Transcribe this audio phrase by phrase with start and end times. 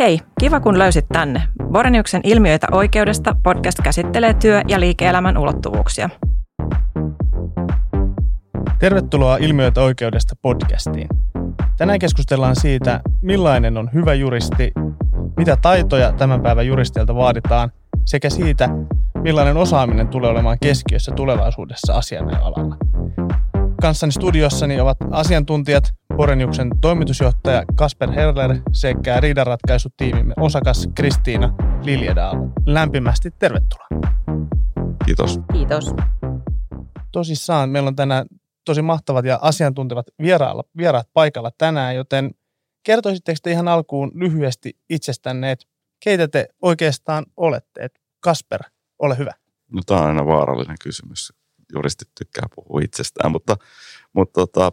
[0.00, 1.42] Hei, kiva kun löysit tänne.
[1.72, 6.10] Boreniuksen ilmiöitä oikeudesta podcast käsittelee työ- ja liike-elämän ulottuvuuksia.
[8.78, 11.08] Tervetuloa Ilmiöitä oikeudesta podcastiin.
[11.76, 14.72] Tänään keskustellaan siitä, millainen on hyvä juristi,
[15.36, 17.70] mitä taitoja tämän päivän juristeilta vaaditaan
[18.04, 18.68] sekä siitä,
[19.22, 22.76] millainen osaaminen tulee olemaan keskiössä tulevaisuudessa asianajalalla.
[23.80, 32.36] Kanssani studiossani ovat asiantuntijat Boreniuksen toimitusjohtaja Kasper Herler sekä riidanratkaisutiimimme osakas Kristiina Liljedaal.
[32.66, 33.88] Lämpimästi tervetuloa.
[35.04, 35.40] Kiitos.
[35.52, 35.94] Kiitos.
[37.12, 38.26] Tosissaan meillä on tänään
[38.64, 42.30] tosi mahtavat ja asiantuntevat vierailla, vieraat paikalla tänään, joten
[42.82, 45.66] kertoisitteko te ihan alkuun lyhyesti itsestänne, että
[46.04, 47.80] keitä te oikeastaan olette?
[47.84, 48.60] Et Kasper,
[48.98, 49.32] ole hyvä.
[49.72, 51.32] No tämä on aina vaarallinen kysymys.
[51.72, 53.56] Juristit tykkää puhua itsestään, mutta,
[54.12, 54.72] mutta tota,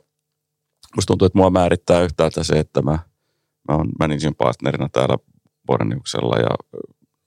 [0.95, 2.99] musta tuntuu, että mua määrittää yhtäältä se, että mä,
[3.69, 5.17] mä oon managing partnerina täällä
[5.65, 6.81] Borniuksella ja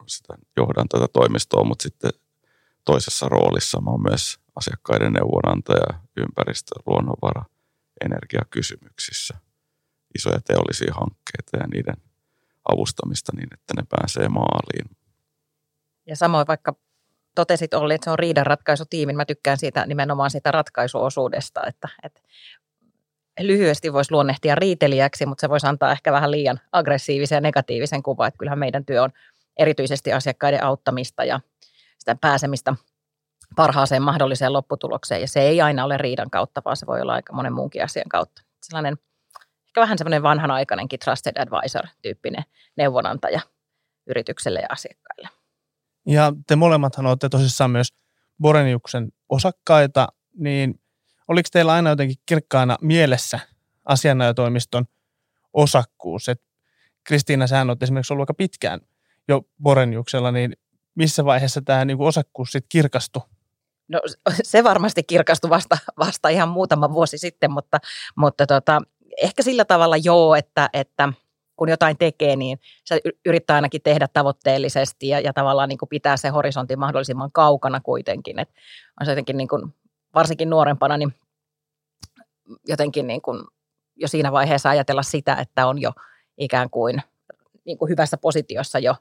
[0.06, 2.10] sitä johdan tätä toimistoa, mutta sitten
[2.84, 7.44] toisessa roolissa mä oon myös asiakkaiden neuvonantaja ympäristö-, luonnonvara-,
[8.04, 9.34] energiakysymyksissä.
[10.18, 11.96] Isoja teollisia hankkeita ja niiden
[12.72, 14.96] avustamista niin, että ne pääsee maaliin.
[16.06, 16.74] Ja samoin vaikka
[17.34, 22.20] totesit Olli, että se on riidanratkaisutiimi, mä tykkään siitä nimenomaan siitä ratkaisuosuudesta, että, että
[23.40, 28.28] lyhyesti voisi luonnehtia riitelijäksi, mutta se voisi antaa ehkä vähän liian aggressiivisen ja negatiivisen kuvan,
[28.28, 29.10] että kyllähän meidän työ on
[29.58, 31.40] erityisesti asiakkaiden auttamista ja
[31.98, 32.74] sitä pääsemistä
[33.56, 35.20] parhaaseen mahdolliseen lopputulokseen.
[35.20, 38.08] Ja se ei aina ole riidan kautta, vaan se voi olla aika monen muunkin asian
[38.08, 38.42] kautta.
[38.62, 38.98] Sellainen
[39.66, 42.44] ehkä vähän semmoinen vanhanaikainenkin trusted advisor-tyyppinen
[42.76, 43.40] neuvonantaja
[44.06, 45.28] yritykselle ja asiakkaille.
[46.06, 47.88] Ja te molemmathan olette tosissaan myös
[48.40, 50.80] Boreniuksen osakkaita, niin
[51.30, 53.40] oliko teillä aina jotenkin kirkkaana mielessä
[53.84, 54.84] asianajotoimiston
[55.52, 56.28] osakkuus?
[56.28, 56.42] Et
[57.04, 58.80] Kristiina, sä olet esimerkiksi ollut aika pitkään
[59.28, 60.56] jo Boreniuksella, niin
[60.94, 63.22] missä vaiheessa tämä niin osakkuus sitten kirkastui?
[63.88, 64.00] No
[64.42, 67.78] se varmasti kirkastui vasta, vasta ihan muutama vuosi sitten, mutta,
[68.16, 68.80] mutta tota,
[69.22, 71.12] ehkä sillä tavalla joo, että, että
[71.56, 76.16] kun jotain tekee, niin se yrittää ainakin tehdä tavoitteellisesti ja, ja tavallaan niin kuin pitää
[76.16, 78.38] se horisontti mahdollisimman kaukana kuitenkin.
[78.38, 78.48] Et
[79.00, 79.74] on se jotenkin niin kuin,
[80.14, 81.14] varsinkin nuorempana, niin
[82.68, 83.44] jotenkin niin kuin
[83.96, 85.92] jo siinä vaiheessa ajatella sitä, että on jo
[86.38, 87.02] ikään kuin,
[87.64, 88.94] niin kuin hyvässä positiossa jo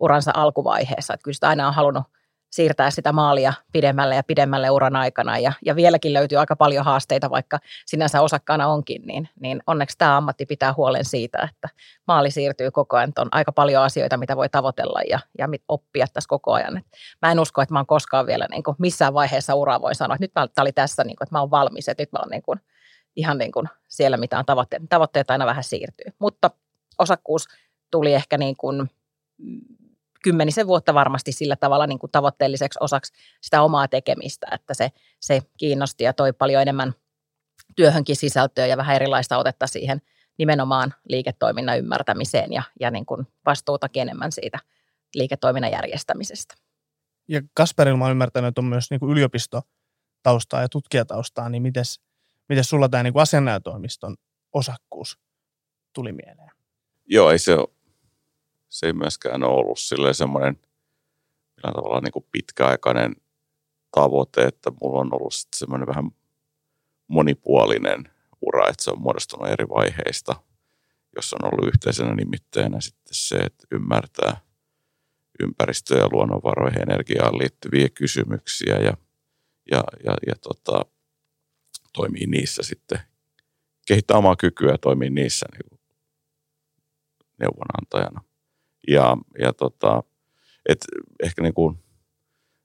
[0.00, 1.14] uransa alkuvaiheessa.
[1.14, 2.04] Että kyllä sitä aina on halunnut
[2.50, 5.38] siirtää sitä maalia pidemmälle ja pidemmälle uran aikana.
[5.38, 10.16] Ja, ja vieläkin löytyy aika paljon haasteita, vaikka sinänsä osakkaana onkin, niin, niin onneksi tämä
[10.16, 11.68] ammatti pitää huolen siitä, että
[12.06, 13.12] maali siirtyy koko ajan.
[13.18, 16.76] On aika paljon asioita, mitä voi tavoitella ja, ja oppia tässä koko ajan.
[16.76, 16.86] Et
[17.22, 20.14] mä en usko, että mä oon koskaan vielä niin kuin missään vaiheessa uraa voi sanoa,
[20.14, 22.30] että nyt tämä oli tässä, niin kuin, että mä oon valmis, että nyt mä oon
[22.30, 22.60] niin kuin,
[23.16, 24.44] ihan niin kuin siellä, mitä on
[24.88, 25.30] tavoitteet.
[25.30, 26.12] Aina vähän siirtyy.
[26.18, 26.50] Mutta
[26.98, 27.48] osakkuus
[27.90, 28.90] tuli ehkä niin kuin
[30.22, 34.90] kymmenisen vuotta varmasti sillä tavalla niin kuin tavoitteelliseksi osaksi sitä omaa tekemistä, että se,
[35.20, 36.94] se kiinnosti ja toi paljon enemmän
[37.76, 40.02] työhönkin sisältöä ja vähän erilaista otetta siihen
[40.38, 44.58] nimenomaan liiketoiminnan ymmärtämiseen ja, ja niin kuin vastuutakin enemmän siitä
[45.14, 46.54] liiketoiminnan järjestämisestä.
[47.28, 51.84] Ja Kasperilla olen ymmärtänyt, että on myös niin kuin yliopistotaustaa ja tutkijataustaa, niin miten
[52.50, 54.16] miten sulla tämä niin asianajotoimiston
[54.52, 55.18] osakkuus
[55.92, 56.50] tuli mieleen?
[57.06, 57.56] Joo, ei se
[58.68, 59.78] se ei myöskään ole ollut
[60.12, 60.56] semmoinen
[61.56, 63.16] millään tavalla niin kuin pitkäaikainen
[63.90, 66.10] tavoite, että mulla on ollut semmoinen vähän
[67.06, 68.04] monipuolinen
[68.40, 70.36] ura, että se on muodostunut eri vaiheista,
[71.16, 74.36] jossa on ollut yhteisenä nimitteenä sitten se, että ymmärtää
[75.40, 78.96] ympäristö- ja luonnonvaroihin energiaan liittyviä kysymyksiä ja,
[79.70, 80.84] ja, ja, ja tota,
[81.92, 82.98] toimii niissä sitten,
[83.88, 85.80] kehittää omaa kykyä ja toimii niissä niin
[87.40, 88.20] neuvonantajana.
[88.88, 90.02] Ja, ja tota,
[90.68, 90.78] et
[91.22, 91.78] ehkä niin kuin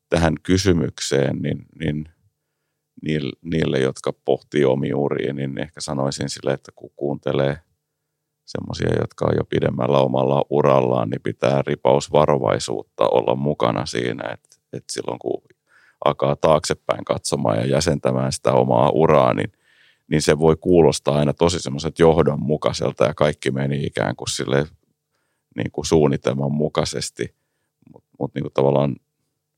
[0.09, 2.09] tähän kysymykseen, niin, niin
[3.41, 7.57] niille, jotka pohtii omia uria, niin ehkä sanoisin sille, että kun kuuntelee
[8.45, 14.93] semmoisia, jotka on jo pidemmällä omalla urallaan, niin pitää ripausvarovaisuutta olla mukana siinä, että, että
[14.93, 15.41] silloin kun
[16.05, 19.51] alkaa taaksepäin katsomaan ja jäsentämään sitä omaa uraa, niin,
[20.07, 24.67] niin se voi kuulostaa aina tosi semmoiset johdonmukaiselta ja kaikki meni ikään kuin sille
[25.55, 27.35] niin kuin suunnitelman mukaisesti,
[27.93, 28.95] mutta mut niin tavallaan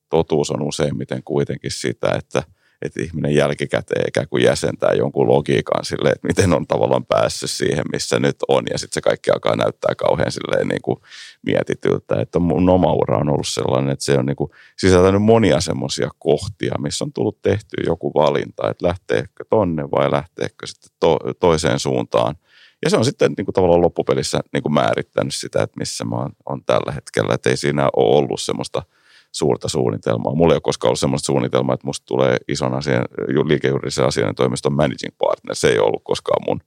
[0.10, 2.44] totuus on useimmiten kuitenkin sitä, että–
[2.82, 7.86] että ihminen jälkikäteen ikään kuin jäsentää jonkun logiikan sille, että miten on tavallaan päässyt siihen,
[7.92, 8.64] missä nyt on.
[8.72, 10.98] Ja sitten se kaikki alkaa näyttää kauhean silleen niin kuin
[11.46, 12.22] mietityltä.
[12.22, 16.10] Että mun oma ura on ollut sellainen, että se on niin kuin sisältänyt monia semmoisia
[16.20, 21.80] kohtia, missä on tullut tehty joku valinta, että lähteekö tonne vai lähteekö sitten to- toiseen
[21.80, 22.36] suuntaan.
[22.84, 26.16] Ja se on sitten niin kuin tavallaan loppupelissä niin kuin määrittänyt sitä, että missä mä
[26.16, 27.34] oon, on tällä hetkellä.
[27.34, 28.84] Että ei siinä ole ollut semmoista
[29.32, 30.36] suurta suunnitelmaa.
[30.36, 33.06] Mulla ei ole koskaan ollut semmoista suunnitelmaa, että musta tulee ison asian,
[33.48, 35.56] liikejuridisen asian toimiston managing partner.
[35.56, 36.60] Se ei ollut koskaan mun,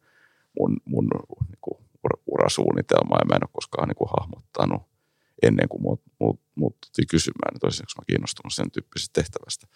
[0.59, 1.09] mun, mun
[1.49, 1.79] niin kuin
[2.27, 4.83] urasuunnitelma ja mä en ole koskaan niin kuin hahmottanut
[5.43, 9.67] ennen kuin muut, muut, muututtiin kysymään, että olisinko mä kiinnostunut sen tyyppisestä tehtävästä.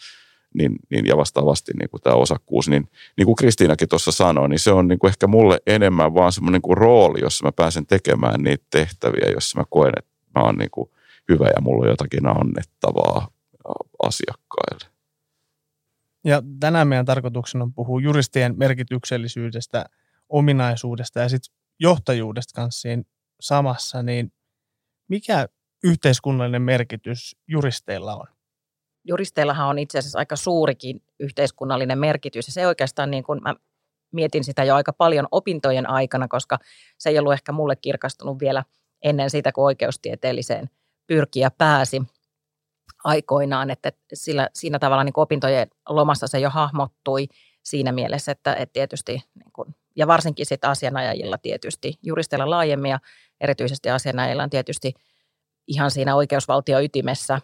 [0.55, 4.59] Niin, niin, ja vastaavasti niin kuin tämä osakkuus, niin, niin kuin Kristiinakin tuossa sanoi, niin
[4.59, 7.87] se on niin kuin ehkä mulle enemmän vaan semmoinen niin kuin rooli, jossa mä pääsen
[7.87, 10.91] tekemään niitä tehtäviä, jossa mä koen, että mä oon niin kuin
[11.33, 13.29] hyvä ja mulla on jotakin annettavaa
[14.03, 14.95] asiakkaille.
[16.25, 19.85] Ja tänään meidän tarkoituksena on puhua juristien merkityksellisyydestä,
[20.29, 23.03] ominaisuudesta ja sitten johtajuudesta kanssa siinä
[23.41, 24.33] samassa, niin
[25.09, 25.49] mikä
[25.85, 28.27] yhteiskunnallinen merkitys juristeilla on?
[29.05, 33.55] Juristeillahan on itse asiassa aika suurikin yhteiskunnallinen merkitys ja se oikeastaan niin kuin mä
[34.13, 36.59] mietin sitä jo aika paljon opintojen aikana, koska
[36.99, 38.65] se ei ollut ehkä mulle kirkastunut vielä
[39.03, 40.71] ennen sitä, kun oikeustieteelliseen
[41.07, 42.03] pyrkiä pääsi
[43.05, 47.29] aikoinaan, että sillä, siinä tavalla niin opintojen lomassa se jo hahmottui
[47.63, 53.01] siinä mielessä, että, että tietysti niin kuin, ja varsinkin sitten asianajajilla tietysti, juristeilla laajemmin ja
[53.41, 54.95] erityisesti asianajajilla on tietysti
[55.67, 57.41] ihan siinä oikeusvaltioytimessä,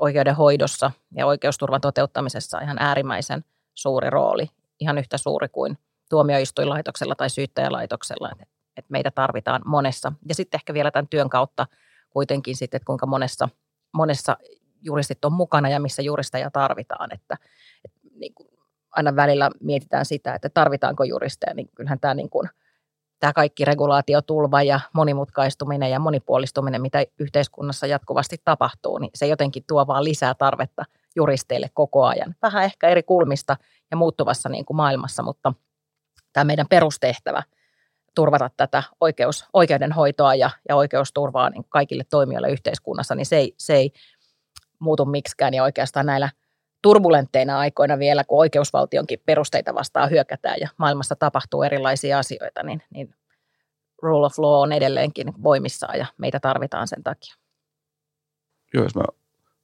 [0.00, 3.44] oikeudenhoidossa ja oikeusturvan toteuttamisessa ihan äärimmäisen
[3.74, 4.50] suuri rooli,
[4.80, 5.78] ihan yhtä suuri kuin
[6.10, 10.12] tuomioistuinlaitoksella tai syyttäjälaitoksella, että, meitä tarvitaan monessa.
[10.28, 11.66] Ja sitten ehkä vielä tämän työn kautta
[12.14, 13.48] kuitenkin sitten, että kuinka monessa,
[13.94, 14.36] monessa
[14.82, 17.36] juristit on mukana ja missä juristeja tarvitaan, että,
[17.84, 18.48] että niin kuin
[18.90, 22.48] aina välillä mietitään sitä, että tarvitaanko juristeja, niin kyllähän tämä, niin kuin,
[23.20, 29.86] tämä kaikki regulaatiotulva ja monimutkaistuminen ja monipuolistuminen, mitä yhteiskunnassa jatkuvasti tapahtuu, niin se jotenkin tuo
[29.86, 30.84] vaan lisää tarvetta
[31.16, 32.34] juristeille koko ajan.
[32.42, 33.56] Vähän ehkä eri kulmista
[33.90, 35.52] ja muuttuvassa niin kuin maailmassa, mutta
[36.32, 37.42] tämä meidän perustehtävä
[38.14, 43.74] turvata tätä oikeus, oikeudenhoitoa ja, ja oikeusturvaa niin kaikille toimijoille yhteiskunnassa, niin se ei, se
[43.74, 43.92] ei
[44.78, 46.30] muutu miksikään ja oikeastaan näillä–
[46.84, 53.14] turbulentteina aikoina vielä, kun oikeusvaltionkin perusteita vastaan hyökätään ja maailmassa tapahtuu erilaisia asioita, niin, niin
[54.02, 57.34] rule of law on edelleenkin voimissaan ja meitä tarvitaan sen takia.
[58.74, 59.02] Joo, jos mä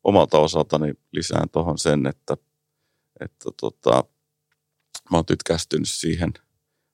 [0.04, 2.36] omalta osaltani lisään tuohon sen, että,
[3.20, 4.04] että tota,
[5.10, 6.32] mä oon tytkästynyt siihen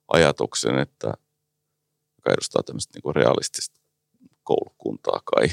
[0.08, 1.14] ajatuksen, että
[2.26, 3.80] joka edustaa tämmöistä niin realistista
[4.42, 5.48] koulukuntaa kai,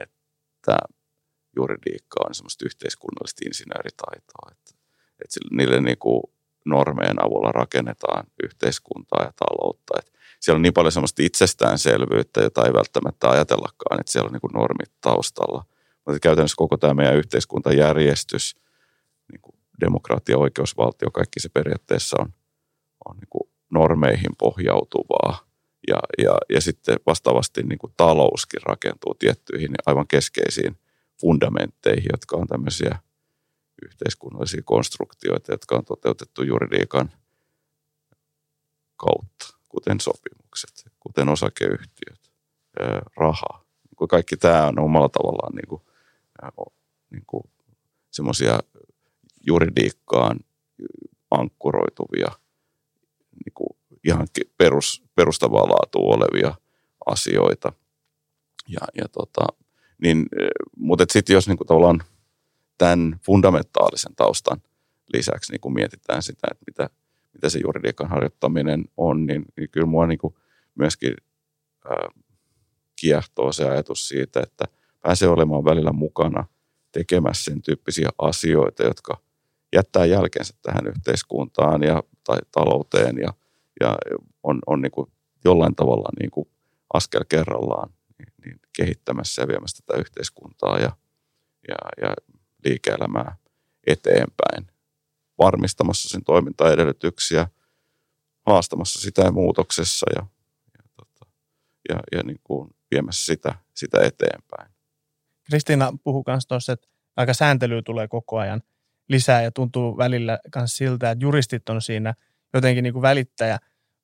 [0.00, 0.76] että
[1.56, 4.70] juridiikka on semmoista yhteiskunnallista insinööritaitoa, että,
[5.24, 6.22] että niille niin kuin
[6.66, 9.98] normeen avulla rakennetaan yhteiskuntaa ja taloutta.
[9.98, 14.40] Että siellä on niin paljon semmoista itsestäänselvyyttä, jota ei välttämättä ajatellakaan, että siellä on niin
[14.40, 15.64] kuin normit taustalla.
[16.06, 18.56] Mutta käytännössä koko tämä meidän yhteiskuntajärjestys,
[19.32, 22.32] niin kuin demokratia, oikeusvaltio, kaikki se periaatteessa on,
[23.08, 25.51] on niin kuin normeihin pohjautuvaa.
[25.88, 30.76] Ja, ja, ja sitten vastaavasti niin kuin talouskin rakentuu tiettyihin aivan keskeisiin
[31.20, 32.98] fundamentteihin, jotka on tämmöisiä
[33.84, 37.10] yhteiskunnallisia konstruktioita, jotka on toteutettu juridiikan
[38.96, 42.32] kautta, kuten sopimukset, kuten osakeyhtiöt,
[43.16, 43.64] raha.
[43.90, 45.82] Niin kaikki tämä on omalla tavallaan niin kuin,
[47.10, 47.44] niin kuin
[48.10, 48.60] semmoisia
[49.46, 50.40] juridiikkaan
[51.30, 52.28] ankkuroituvia
[53.44, 54.26] niin kuin ihan
[54.58, 56.54] perus, perustavaa laatua olevia
[57.06, 57.72] asioita.
[58.68, 59.46] Ja, ja tota,
[60.02, 62.02] niin, eh, mutta sitten jos niin kuin tavallaan
[62.78, 64.62] tämän fundamentaalisen taustan
[65.12, 66.90] lisäksi niin kuin mietitään sitä, että mitä,
[67.32, 70.18] mitä se juridiikan harjoittaminen on, niin, niin kyllä mua niin
[70.74, 71.14] myöskin
[71.84, 72.08] ää,
[73.00, 74.64] kiehtoo se ajatus siitä, että
[75.00, 76.44] pääsee olemaan välillä mukana
[76.92, 79.20] tekemässä sen tyyppisiä asioita, jotka
[79.72, 83.32] jättää jälkensä tähän yhteiskuntaan ja tai talouteen ja,
[83.82, 83.98] ja
[84.42, 85.12] on, on niin kuin
[85.44, 86.48] jollain tavalla niin kuin
[86.94, 87.90] askel kerrallaan
[88.44, 90.92] niin kehittämässä ja viemässä tätä yhteiskuntaa ja,
[91.68, 92.14] ja, ja
[92.64, 93.36] liike-elämää
[93.86, 94.66] eteenpäin,
[95.38, 97.48] varmistamassa sen toimintaedellytyksiä,
[98.46, 100.26] haastamassa sitä muutoksessa ja,
[100.78, 101.30] ja, tota,
[101.88, 104.72] ja, ja niin kuin viemässä sitä, sitä eteenpäin.
[105.44, 108.62] Kristiina puhui myös tuossa, että aika sääntelyä tulee koko ajan
[109.08, 112.14] lisää ja tuntuu välillä myös siltä, että juristit on siinä
[112.54, 113.58] jotenkin niin kuin välittäjä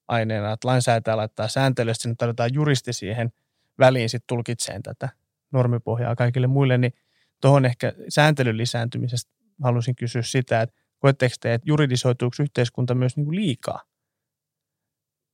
[0.09, 3.33] aineena, että lainsäätäjä laittaa sääntelyä, sinne tarvitaan juristi siihen–
[3.79, 5.09] väliin sitten tulkitseen tätä
[5.53, 6.93] normipohjaa kaikille muille, niin
[7.41, 13.25] tuohon ehkä sääntelyn lisääntymisestä haluaisin kysyä sitä, että koetteko te, että juridisoituuko yhteiskunta myös niin
[13.25, 13.83] kuin liikaa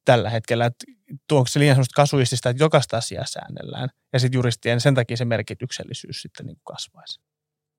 [0.04, 0.84] tällä hetkellä, että
[1.28, 5.24] tuonko se liian sellaista kasuistista, että jokaista asiaa säännellään ja sitten juristien sen takia se
[5.24, 7.20] merkityksellisyys sitten niin kuin kasvaisi?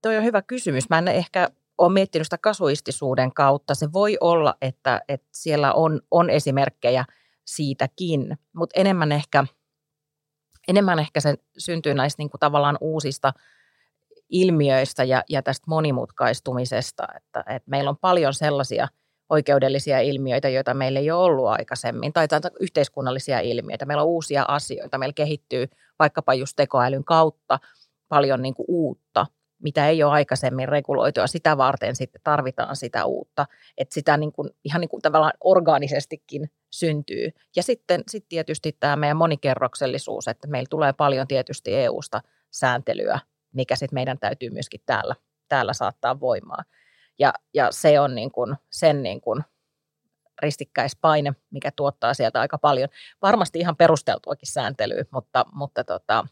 [0.01, 0.89] Tuo on hyvä kysymys.
[0.89, 3.75] Mä en ehkä ole miettinyt sitä kasuistisuuden kautta.
[3.75, 7.05] Se voi olla, että, että siellä on, on esimerkkejä
[7.45, 9.45] siitäkin, mutta enemmän ehkä,
[10.67, 13.33] enemmän ehkä se syntyy näistä niin kuin tavallaan uusista
[14.29, 18.87] ilmiöistä ja, ja tästä monimutkaistumisesta, että, että meillä on paljon sellaisia
[19.29, 22.27] oikeudellisia ilmiöitä, joita meillä ei ole ollut aikaisemmin, tai
[22.59, 23.85] yhteiskunnallisia ilmiöitä.
[23.85, 25.67] Meillä on uusia asioita, meillä kehittyy
[25.99, 27.59] vaikkapa just tekoälyn kautta
[28.09, 29.25] paljon niin kuin uutta,
[29.65, 33.45] mitä ei ole aikaisemmin reguloitu ja sitä varten sitten tarvitaan sitä uutta,
[33.77, 37.31] että sitä niin kuin, ihan niin kuin tavallaan orgaanisestikin syntyy.
[37.55, 43.19] Ja sitten sit tietysti tämä meidän monikerroksellisuus, että meillä tulee paljon tietysti EU-sta sääntelyä,
[43.53, 45.15] mikä sitten meidän täytyy myöskin täällä,
[45.49, 46.63] täällä saattaa voimaa.
[47.19, 49.43] Ja, ja se on niin kuin, sen niin kuin
[50.41, 52.89] ristikkäispaine, mikä tuottaa sieltä aika paljon.
[53.21, 56.25] Varmasti ihan perusteltuakin sääntelyä, mutta, mutta tota,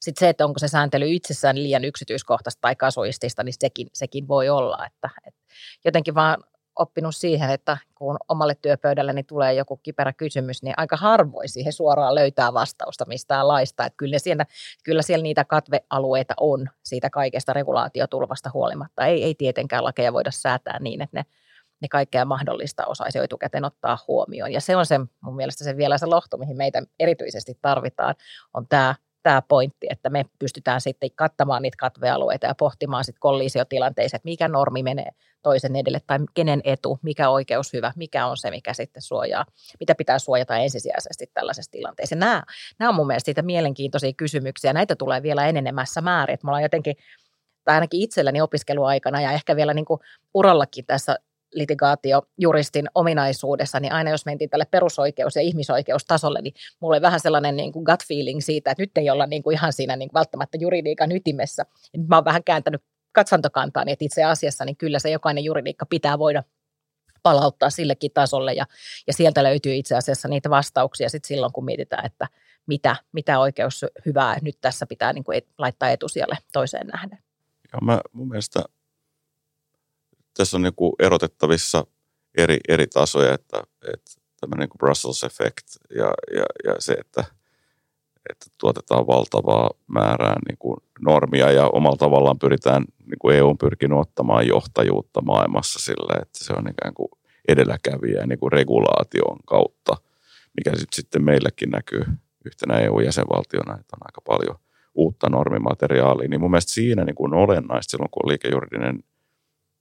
[0.00, 4.48] sitten se, että onko se sääntely itsessään liian yksityiskohtaista tai kasuistista, niin sekin, sekin voi
[4.48, 4.86] olla.
[4.86, 5.40] Että, että
[5.84, 6.36] jotenkin vaan
[6.76, 12.14] oppinut siihen, että kun omalle työpöydälleni tulee joku kiperä kysymys, niin aika harvoin siihen suoraan
[12.14, 13.86] löytää vastausta mistään laista.
[13.86, 14.46] Että kyllä, siellä,
[14.84, 19.06] kyllä siellä niitä katvealueita on siitä kaikesta regulaatiotulvasta huolimatta.
[19.06, 21.24] Ei, ei tietenkään lakeja voida säätää niin, että ne,
[21.80, 24.52] ne kaikkea mahdollista osaisi etukäteen ottaa huomioon.
[24.52, 28.14] Ja se on se mun mielestä se vielä se lohto, mihin meitä erityisesti tarvitaan,
[28.54, 28.94] on tämä
[29.26, 34.48] tämä pointti, että me pystytään sitten kattamaan niitä katvealueita ja pohtimaan sitten kollisiotilanteissa, että mikä
[34.48, 35.10] normi menee
[35.42, 39.44] toisen edelle tai kenen etu, mikä oikeus hyvä, mikä on se, mikä sitten suojaa,
[39.80, 42.16] mitä pitää suojata ensisijaisesti tällaisessa tilanteessa.
[42.16, 42.42] Nämä,
[42.78, 44.72] nämä on mun mielestä siitä mielenkiintoisia kysymyksiä.
[44.72, 46.34] Näitä tulee vielä enenemässä määrin.
[46.34, 46.96] Että me ollaan jotenkin,
[47.64, 50.00] tai ainakin itselläni opiskeluaikana ja ehkä vielä niin kuin
[50.34, 51.18] urallakin tässä
[51.56, 57.56] litigaatiojuristin ominaisuudessa, niin aina jos mentiin tälle perusoikeus- ja ihmisoikeustasolle, niin mulla oli vähän sellainen
[57.56, 60.14] niin kuin gut feeling siitä, että nyt ei olla niin kuin ihan siinä niin kuin
[60.14, 61.64] välttämättä juridiikan ytimessä.
[61.92, 62.82] Ja nyt mä oon vähän kääntänyt
[63.12, 66.42] katsantokantaa, niin että itse asiassa niin kyllä se jokainen juridiikka pitää voida
[67.22, 68.66] palauttaa sillekin tasolle ja,
[69.06, 72.28] ja sieltä löytyy itse asiassa niitä vastauksia sitten silloin, kun mietitään, että
[72.66, 77.18] mitä, mitä oikeus hyvää nyt tässä pitää niin kuin laittaa etusijalle toiseen nähden.
[77.72, 78.62] Joo, mä, mun mielestä
[80.36, 81.86] tässä on niin kuin erotettavissa
[82.36, 83.62] eri, eri tasoja, että,
[83.92, 87.24] että tämmöinen niin kuin Brussels effect ja, ja, ja se, että,
[88.30, 93.98] että tuotetaan valtavaa määrää niin kuin normia ja omalla tavallaan pyritään, niin kuin EU pyrkinyt
[93.98, 97.08] ottamaan johtajuutta maailmassa sillä, että se on ikään kuin
[97.48, 99.96] edelläkävijä niin kuin regulaation kautta,
[100.56, 102.04] mikä sitten meilläkin näkyy
[102.44, 104.56] yhtenä EU-jäsenvaltiona, että on aika paljon
[104.94, 109.02] uutta normimateriaalia, niin mun mielestä siinä niin kuin on olennaista silloin, kun on liikejuridinen–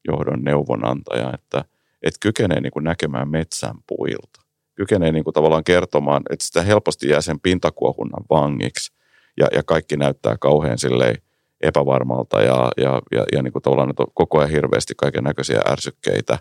[0.07, 1.65] johdon neuvonantaja, että,
[2.03, 4.41] että kykenee niin kuin näkemään metsän puilta.
[4.75, 8.93] Kykenee niin kuin tavallaan kertomaan, että sitä helposti jää sen pintakuohunnan vangiksi
[9.39, 11.15] ja, ja kaikki näyttää kauhean silleen
[11.61, 16.39] epävarmalta ja, ja, ja, ja niin kuin tavallaan on koko ajan hirveästi kaiken näköisiä ärsykkeitä,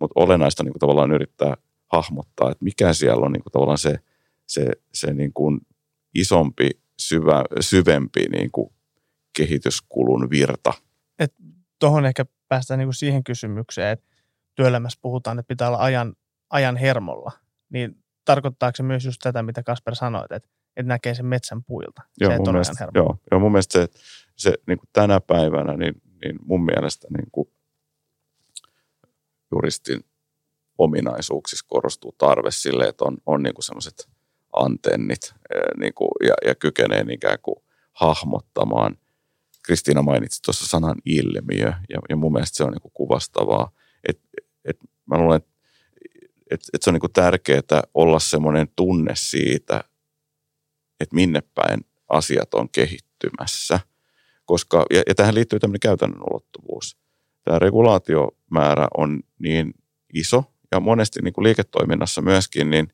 [0.00, 1.56] mutta olennaista niin kuin tavallaan yrittää
[1.92, 3.98] hahmottaa, että mikä siellä on niin kuin tavallaan se,
[4.46, 5.60] se, se niin kuin
[6.14, 8.72] isompi, syvä, syvempi niin kuin
[9.36, 10.72] kehityskulun virta.
[11.78, 14.06] Tuohon ehkä päästään niin kuin siihen kysymykseen, että
[14.54, 16.14] työelämässä puhutaan, että pitää olla ajan,
[16.50, 17.32] ajan hermolla,
[17.68, 22.02] niin tarkoittaako se myös just tätä, mitä Kasper sanoi, että, että näkee sen metsän puilta?
[22.20, 23.88] Joo, se, mun mielestä, joo, joo, mun mielestä se,
[24.36, 25.94] se niin kuin tänä päivänä, niin,
[26.24, 27.48] niin mun mielestä niin kuin
[29.52, 30.04] juristin
[30.78, 34.08] ominaisuuksissa korostuu tarve sille, että on, on niin sellaiset
[34.52, 35.34] antennit
[35.76, 37.56] niin kuin, ja, ja kykenee ikään kuin
[37.92, 38.96] hahmottamaan
[39.62, 43.70] Kristiina mainitsi tuossa sanan ilmiö, ja, ja mun mielestä se on niin kuvastavaa.
[44.08, 44.20] Et,
[44.64, 45.52] et mä luulen, että
[46.50, 49.84] et, et se on niin tärkeää olla semmoinen tunne siitä,
[51.00, 53.80] että minne päin asiat on kehittymässä.
[54.44, 56.96] Koska, ja, ja tähän liittyy tämmöinen käytännön ulottuvuus.
[57.44, 59.74] Tämä regulaatiomäärä on niin
[60.14, 62.88] iso, ja monesti niin kuin liiketoiminnassa myöskin, niin,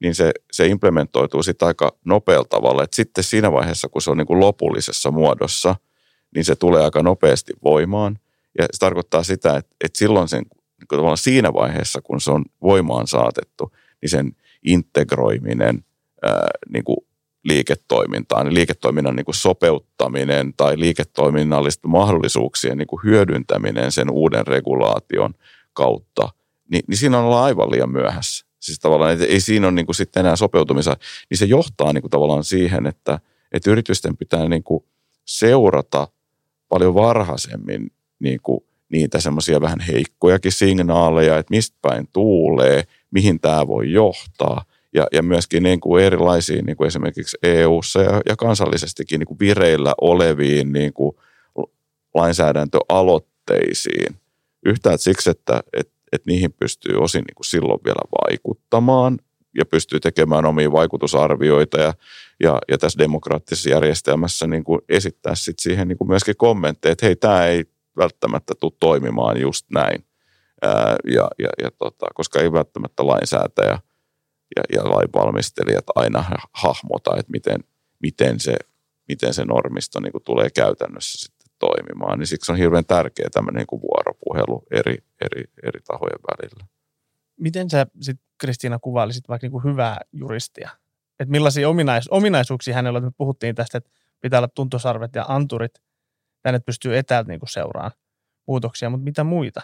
[0.00, 2.84] niin se, se implementoituu sitten aika nopealla tavalla.
[2.84, 5.76] Et sitten siinä vaiheessa, kun se on niin kuin lopullisessa muodossa–
[6.38, 8.18] niin se tulee aika nopeasti voimaan.
[8.58, 10.46] Ja se tarkoittaa sitä, että, että silloin sen,
[10.90, 15.84] niin siinä vaiheessa, kun se on voimaan saatettu, niin sen integroiminen
[16.22, 16.96] ää, niin kuin
[17.44, 25.34] liiketoimintaan, niin liiketoiminnan niin kuin sopeuttaminen tai liiketoiminnallisten mahdollisuuksien niin kuin hyödyntäminen sen uuden regulaation
[25.72, 26.28] kautta,
[26.70, 28.46] niin, niin siinä on aivan liian myöhässä.
[28.60, 30.96] Siis tavallaan, että ei siinä ole niin kuin sitten enää sopeutumista,
[31.30, 33.20] niin se johtaa niin kuin tavallaan siihen, että,
[33.52, 34.84] että yritysten pitää niin kuin
[35.24, 36.08] seurata
[36.68, 43.66] paljon varhaisemmin niin kuin niitä semmoisia vähän heikkojakin signaaleja, että mistä päin tuulee, mihin tämä
[43.66, 44.64] voi johtaa.
[44.94, 49.38] Ja, ja myöskin niin kuin erilaisiin niin kuin esimerkiksi EU-ssa ja, ja kansallisestikin niin kuin
[49.38, 51.16] vireillä oleviin niin kuin
[52.14, 54.16] lainsäädäntöaloitteisiin.
[54.66, 59.18] Yhtäältä siksi, että et, et niihin pystyy osin niin kuin silloin vielä vaikuttamaan
[59.58, 61.94] ja pystyy tekemään omia vaikutusarvioita ja,
[62.40, 67.06] ja, ja tässä demokraattisessa järjestelmässä niin kuin esittää sit siihen niin kuin myöskin kommentteja, että
[67.06, 67.64] hei, tämä ei
[67.96, 70.04] välttämättä tule toimimaan just näin.
[70.62, 73.78] Ää, ja, ja, ja tota, koska ei välttämättä lainsäätäjä
[74.56, 77.60] ja, ja lainvalmistelijat aina hahmota, että miten,
[78.02, 78.56] miten, se,
[79.08, 82.18] miten se normisto niin kuin tulee käytännössä sitten toimimaan.
[82.18, 86.77] Niin siksi on hirveän tärkeä tämmöinen niin kuin vuoropuhelu eri, eri, eri tahojen välillä.
[87.38, 90.70] Miten sä sitten Kristiina kuvailisit vaikka niin kuin hyvää juristia?
[91.20, 93.04] Että millaisia ominais, ominaisuuksia hänellä on?
[93.04, 93.90] Me puhuttiin tästä, että
[94.20, 95.82] pitää olla tuntosarvet ja anturit.
[96.42, 97.92] Tänne pystyy etäältä niin seuraamaan
[98.46, 99.62] muutoksia, mutta mitä muita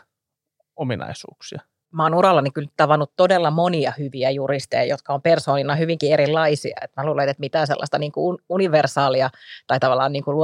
[0.77, 1.61] ominaisuuksia?
[1.95, 6.77] mä oon urallani kyllä tavannut todella monia hyviä juristeja, jotka on persoonina hyvinkin erilaisia.
[6.83, 9.31] Et mä luulen, että mitään sellaista niin kuin universaalia
[9.67, 10.37] tai tavallaan niin kuin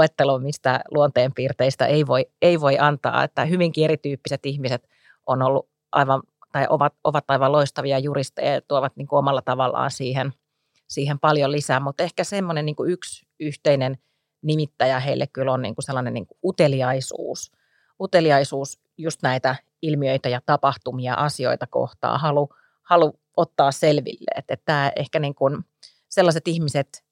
[0.42, 3.24] mistä luonteenpiirteistä ei voi, ei voi antaa.
[3.24, 4.88] Että hyvinkin erityyppiset ihmiset
[5.26, 6.22] on ollut aivan,
[6.52, 10.32] tai ovat, ovat aivan loistavia juristeja ja tuovat niin kuin omalla tavallaan siihen,
[10.88, 11.80] siihen paljon lisää.
[11.80, 13.98] Mutta ehkä semmoinen niin kuin yksi yhteinen
[14.42, 17.52] nimittäjä heille kyllä on niin kuin sellainen niin kuin uteliaisuus.
[18.00, 22.48] Uteliaisuus just näitä ilmiöitä ja tapahtumia, asioita kohtaa, halu,
[22.82, 24.30] halu ottaa selville.
[24.36, 25.64] Että, että tämä ehkä niin kuin
[26.08, 27.04] sellaiset ihmiset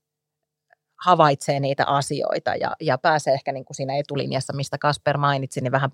[1.04, 5.72] havaitsee niitä asioita ja, ja pääsee ehkä niin kuin siinä etulinjassa, mistä Kasper mainitsi, niin
[5.72, 5.90] vähän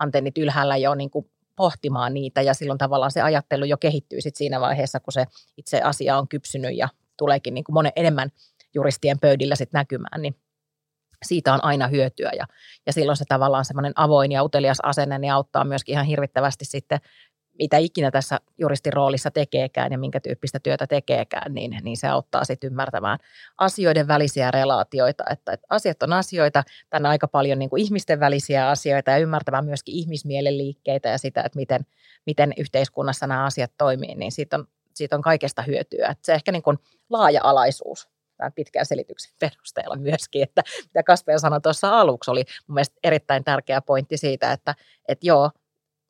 [0.00, 4.36] antennit ylhäällä jo niin kuin pohtimaan niitä ja silloin tavallaan se ajattelu jo kehittyy sit
[4.36, 5.24] siinä vaiheessa, kun se
[5.56, 8.30] itse asia on kypsynyt ja tuleekin niin kuin monen enemmän
[8.74, 10.36] juristien pöydillä sit näkymään, niin
[11.24, 12.30] siitä on aina hyötyä.
[12.38, 12.46] Ja,
[12.86, 17.00] ja silloin se tavallaan semmoinen avoin ja utelias asenne niin auttaa myöskin ihan hirvittävästi sitten
[17.58, 22.44] mitä ikinä tässä juristin roolissa tekeekään ja minkä tyyppistä työtä tekeekään, niin, niin se auttaa
[22.44, 23.18] sitten ymmärtämään
[23.58, 28.68] asioiden välisiä relaatioita, että, että asiat on asioita, tänne aika paljon niin kuin ihmisten välisiä
[28.68, 31.86] asioita ja ymmärtämään myöskin ihmismielen liikkeitä ja sitä, että miten,
[32.26, 36.08] miten yhteiskunnassa nämä asiat toimii, niin siitä on, siitä on kaikesta hyötyä.
[36.08, 36.78] Että se ehkä niin kuin
[37.10, 42.96] laaja-alaisuus tämän pitkän selityksen perusteella myöskin, että mitä Kasper sanoi tuossa aluksi, oli mun mielestä
[43.04, 44.74] erittäin tärkeä pointti siitä, että,
[45.08, 45.50] että joo,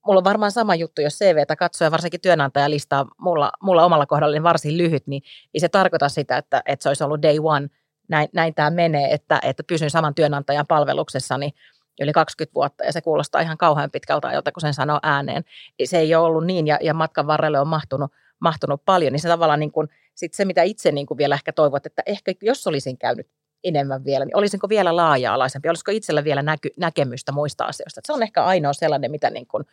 [0.07, 4.33] mulla on varmaan sama juttu, jos CVtä katsoo ja varsinkin työnantajalistaa mulla, mulla omalla kohdalla
[4.33, 5.23] niin varsin lyhyt, niin
[5.55, 7.69] ei se tarkoita sitä, että, että se olisi ollut day one,
[8.09, 11.53] näin, näin tämä menee, että, että pysyn saman työnantajan palveluksessa, niin
[12.01, 15.45] yli 20 vuotta ja se kuulostaa ihan kauhean pitkältä ajalta, kun sen sanoo ääneen.
[15.85, 19.29] Se ei ole ollut niin ja, ja matkan varrelle on mahtunut, mahtunut paljon, niin se
[19.29, 22.67] tavallaan niin kuin– sitten se, mitä itse niin kuin vielä ehkä toivot, että ehkä jos
[22.67, 23.29] olisin käynyt
[23.65, 28.01] enemmän vielä, niin olisinko vielä laaja-alaisempi, olisiko itsellä vielä näky, näkemystä muista asioista.
[28.01, 29.65] Että se on ehkä ainoa sellainen, mitä niin kuin,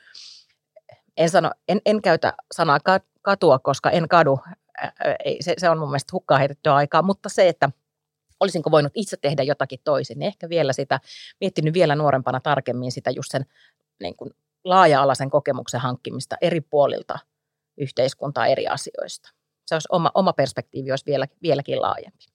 [1.17, 2.79] en, sano, en, en käytä sanaa
[3.21, 4.39] katua, koska en kadu,
[5.39, 7.69] se, se on mun mielestä hukkaa heitettyä aikaa, mutta se, että
[8.39, 10.99] olisinko voinut itse tehdä jotakin toisin, niin ehkä vielä sitä,
[11.41, 13.45] miettinyt vielä nuorempana tarkemmin sitä just sen
[14.01, 14.31] niin kuin
[14.63, 17.19] laaja-alaisen kokemuksen hankkimista eri puolilta
[17.77, 19.31] yhteiskuntaa eri asioista
[19.71, 22.25] se olisi oma, oma perspektiivi olisi vielä, vieläkin laajempi.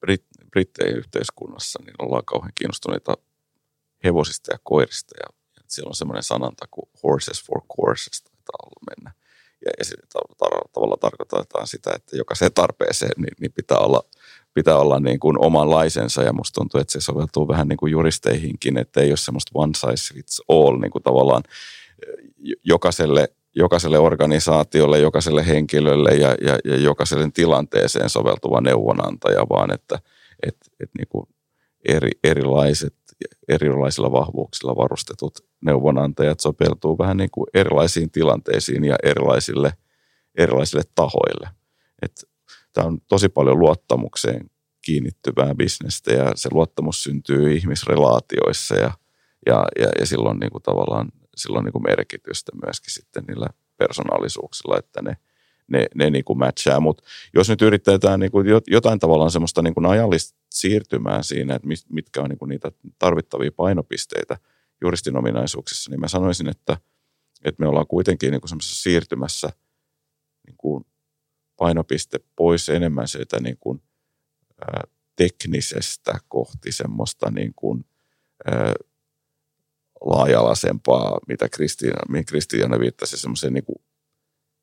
[0.00, 3.14] Brit, Brittein yhteiskunnassa niin ollaan kauhean kiinnostuneita
[4.04, 9.12] hevosista ja koirista ja, siellä on semmoinen sananta kuin horses for courses taitaa olla mennä.
[9.64, 9.84] Ja, ja
[10.44, 14.04] tar- tavallaan tarkoitetaan sitä, että jokaiseen tarpeeseen niin, niin pitää olla,
[14.54, 18.78] pitää olla niin kuin omanlaisensa ja musta tuntuu, että se soveltuu vähän niin kuin juristeihinkin,
[18.78, 21.42] että ei ole semmoista one size fits all niin kuin tavallaan
[22.64, 29.98] jokaiselle jokaiselle organisaatiolle, jokaiselle henkilölle ja, ja, ja jokaiselle tilanteeseen soveltuva neuvonantaja, vaan että
[30.46, 31.26] et, et niin kuin
[31.88, 32.94] eri, erilaiset,
[33.48, 39.72] erilaisilla vahvuuksilla varustetut neuvonantajat sopeutuu vähän niin kuin erilaisiin tilanteisiin ja erilaisille,
[40.38, 41.48] erilaisille tahoille.
[42.72, 44.50] Tämä on tosi paljon luottamukseen
[44.84, 48.90] kiinnittyvää bisnestä ja se luottamus syntyy ihmisrelaatioissa ja,
[49.46, 53.46] ja, ja, ja silloin niin kuin tavallaan sillä on niin kuin merkitystä myöskin sitten niillä
[53.76, 55.16] persoonallisuuksilla, että ne,
[55.68, 56.80] ne, ne niin kuin matchaa.
[56.80, 57.04] Mutta
[57.34, 62.22] jos nyt yritetään niin kuin jotain tavallaan semmoista niin kuin ajallista siirtymää siinä, että mitkä
[62.22, 64.36] on niin kuin niitä tarvittavia painopisteitä
[64.80, 66.76] juristin ominaisuuksissa, niin mä sanoisin, että,
[67.44, 69.48] että me ollaan kuitenkin niin kuin semmoisessa siirtymässä
[70.46, 70.84] niin kuin
[71.56, 73.82] painopiste pois enemmän siitä niin kuin,
[74.60, 74.82] ää,
[75.16, 77.84] teknisestä kohti semmoista niin kuin,
[78.46, 78.74] ää,
[80.00, 83.78] laaja-alaisempaa, mitä Kristiina, mihin Kristiina viittasi, semmoiseen niin kuin,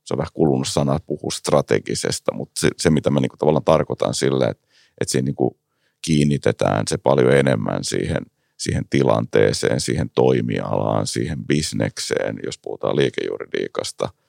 [0.05, 3.63] se on vähän kulunut sana, puhuu strategisesta, mutta se, se mitä mä niin kuin tavallaan
[3.63, 4.67] tarkoitan sille, että,
[5.01, 5.57] että siinä niin kuin
[6.01, 8.25] kiinnitetään se paljon enemmän siihen,
[8.57, 14.09] siihen tilanteeseen, siihen toimialaan, siihen bisnekseen, jos puhutaan liikejuridiikasta–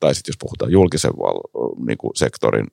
[0.00, 1.40] tai sitten jos puhutaan julkisen val,
[1.86, 2.66] niin kuin sektorin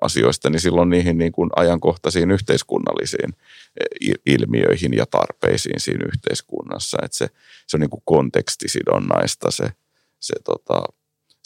[0.00, 3.34] asioista, niin silloin niihin niin kuin ajankohtaisiin yhteiskunnallisiin
[3.80, 6.98] e, ilmiöihin ja tarpeisiin siinä yhteiskunnassa.
[7.02, 7.28] Että se,
[7.66, 9.72] se on niin kuin kontekstisidonnaista se,
[10.20, 10.82] se, tota,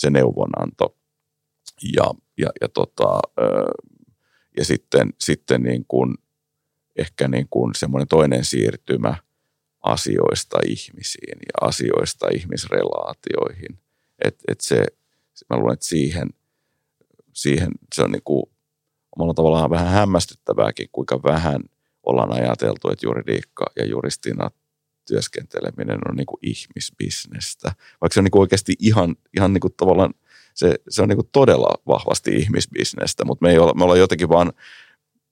[0.00, 0.96] se neuvonanto.
[1.96, 3.20] ja, ja, ja, tota,
[4.56, 6.14] ja sitten, sitten niin kuin,
[6.96, 9.14] ehkä niin kuin semmoinen toinen siirtymä
[9.82, 13.78] asioista ihmisiin ja asioista ihmisrelaatioihin.
[14.24, 14.84] Et, et se,
[15.50, 16.28] mä luulen, että siihen,
[17.32, 18.42] siihen se on niin kuin
[19.16, 21.60] omalla tavallaan vähän hämmästyttävääkin, kuinka vähän
[22.02, 24.50] ollaan ajateltu, että juridiikka ja juristina
[25.08, 27.72] työskenteleminen on niin kuin ihmisbisnestä.
[28.00, 30.14] Vaikka se on niin kuin oikeasti ihan, ihan niin kuin tavallaan,
[30.54, 34.28] se, se on niin kuin todella vahvasti ihmisbisnestä, mutta me, ei olla, me ollaan jotenkin
[34.28, 34.52] vaan,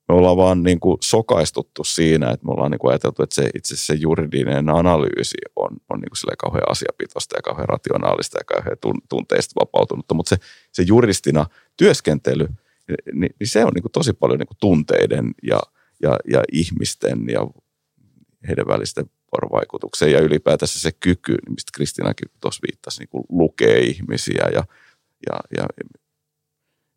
[0.09, 3.49] me ollaan vaan niin kuin sokaistuttu siinä, että me ollaan niin kuin ajateltu, että se,
[3.55, 8.77] itse se juridinen analyysi on, on niin kuin kauhean asiapitoista ja kauhean rationaalista ja kauhean
[9.09, 10.37] tunteista vapautunutta, mutta se,
[10.71, 11.45] se juristina
[11.77, 12.47] työskentely,
[13.13, 15.59] niin, niin se on niin kuin tosi paljon niin kuin tunteiden ja,
[16.01, 17.47] ja, ja ihmisten ja
[18.47, 24.45] heidän välisten vuorovaikutukseen ja ylipäätänsä se kyky, mistä Kristinakin tuossa viittasi, niin kuin lukee ihmisiä
[24.53, 24.63] ja,
[25.29, 25.65] ja, ja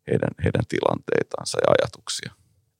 [0.07, 2.31] heidän, heidän tilanteitansa ja ajatuksia.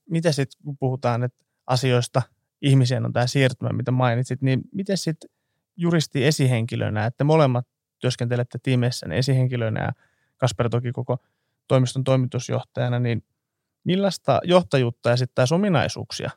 [0.10, 2.22] Miten sitten, kun puhutaan että asioista
[2.62, 5.30] ihmiseen on tämä siirtymä, mitä mainitsit, niin miten sitten
[5.78, 7.68] juristi esihenkilönä, että molemmat
[8.00, 9.92] työskentelette tiimeissä niin esihenkilönä ja
[10.38, 11.18] Kasper toki koko
[11.68, 13.24] toimiston toimitusjohtajana, niin
[13.84, 16.30] millaista johtajuutta ja sitten taas ominaisuuksia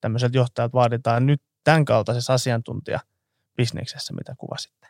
[0.00, 4.86] tämmöiset johtajat vaaditaan nyt tämän kaltaisessa asiantuntijabisneksessä, mitä kuvasitte?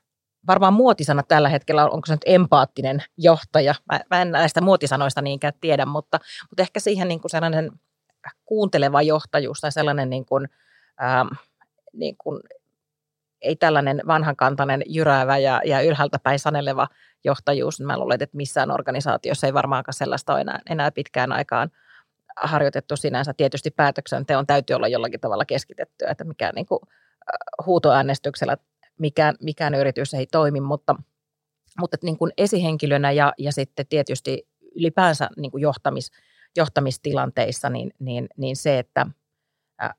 [0.46, 3.74] Varmaan muotisana tällä hetkellä, onko se nyt empaattinen johtaja?
[3.92, 6.18] Mä, mä en näistä muotisanoista niinkään tiedä, mutta,
[6.50, 7.70] mutta ehkä siihen niin kuin sellainen
[8.44, 10.48] kuunteleva johtajuus tai sellainen niin kuin,
[11.02, 11.28] ähm,
[11.92, 12.40] niin kuin,
[13.42, 16.88] ei tällainen vanhankantainen jyräävä ja, ja ylhäältä päin saneleva
[17.24, 17.80] johtajuus.
[17.80, 21.70] Mä luulen, että missään organisaatiossa ei varmaankaan sellaista ole enää, enää pitkään aikaan–
[22.36, 23.34] harjoitettu sinänsä.
[23.34, 26.80] Tietysti päätöksenteon täytyy olla jollakin tavalla keskitettyä, että mikään niin kuin,
[27.66, 28.56] huutoäänestyksellä
[28.98, 30.94] mikään, mikään yritys ei toimi, mutta,
[31.80, 36.12] mutta niin kuin esihenkilönä ja, ja sitten tietysti ylipäänsä niin kuin johtamis,
[36.56, 39.06] johtamistilanteissa, niin, niin, niin se, että
[39.82, 39.94] äh,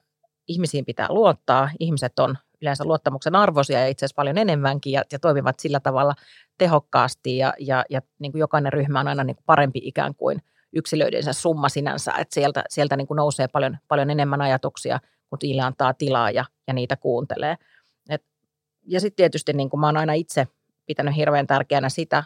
[0.47, 5.19] ihmisiin pitää luottaa, ihmiset on yleensä luottamuksen arvoisia ja itse asiassa paljon enemmänkin ja, ja
[5.19, 6.13] toimivat sillä tavalla
[6.57, 10.41] tehokkaasti ja, ja, ja niin kuin jokainen ryhmä on aina niin kuin parempi ikään kuin–
[10.73, 14.99] yksilöidensä summa sinänsä, että sieltä, sieltä niin kuin nousee paljon, paljon enemmän ajatuksia,
[15.29, 17.55] kun niille antaa tilaa ja, ja niitä kuuntelee.
[18.09, 18.23] Et,
[18.85, 20.47] ja sitten tietysti niin kuin mä oon aina itse
[20.85, 22.23] pitänyt hirveän tärkeänä sitä,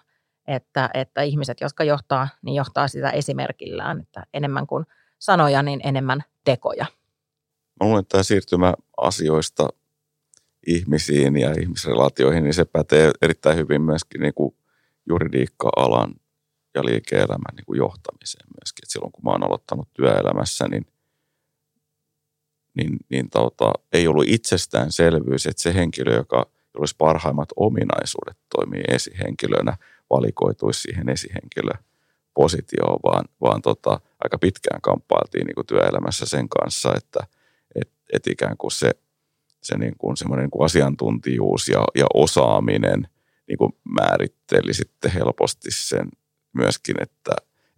[0.48, 4.86] että, että ihmiset, jotka johtaa, niin johtaa sitä esimerkillään, että enemmän kuin
[5.20, 6.86] sanoja, niin enemmän tekoja.
[7.80, 9.70] Mä luulen, että tämä siirtymä asioista
[10.68, 14.56] ihmisiin ja ihmisrelaatioihin, niin se pätee erittäin hyvin myöskin niin kuin
[15.10, 16.14] juridiikka-alan
[16.76, 18.86] ja liike-elämän niin kuin johtamiseen myöskin.
[18.86, 20.86] Et silloin kun mä oon aloittanut työelämässä, niin,
[22.78, 26.46] niin, niin tota, ei ollut itsestäänselvyys, että se henkilö, joka
[26.78, 29.78] olisi parhaimmat ominaisuudet toimii esihenkilönä,
[30.10, 37.28] valikoituisi siihen esihenkilöpositioon, vaan, vaan tota, aika pitkään kamppailtiin niin kuin työelämässä sen kanssa, että
[37.76, 38.92] et, et ikään kuin se,
[39.64, 43.08] se niin kuin semmoinen niin kuin asiantuntijuus ja, ja osaaminen
[43.48, 46.10] niin kuin määritteli sitten helposti sen
[46.54, 47.32] myöskin, että,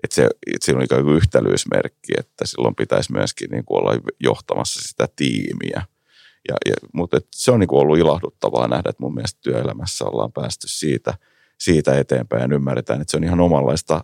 [0.03, 4.01] että, se, että siinä on ikään kuin yhtälyysmerkki, että silloin pitäisi myöskin niin kuin olla
[4.19, 5.81] johtamassa sitä tiimiä.
[6.49, 10.31] Ja, ja, mutta se on niin kuin ollut ilahduttavaa nähdä, että mun mielestä työelämässä ollaan
[10.31, 11.13] päästy siitä,
[11.57, 14.03] siitä eteenpäin ja ymmärretään, että se on ihan omanlaista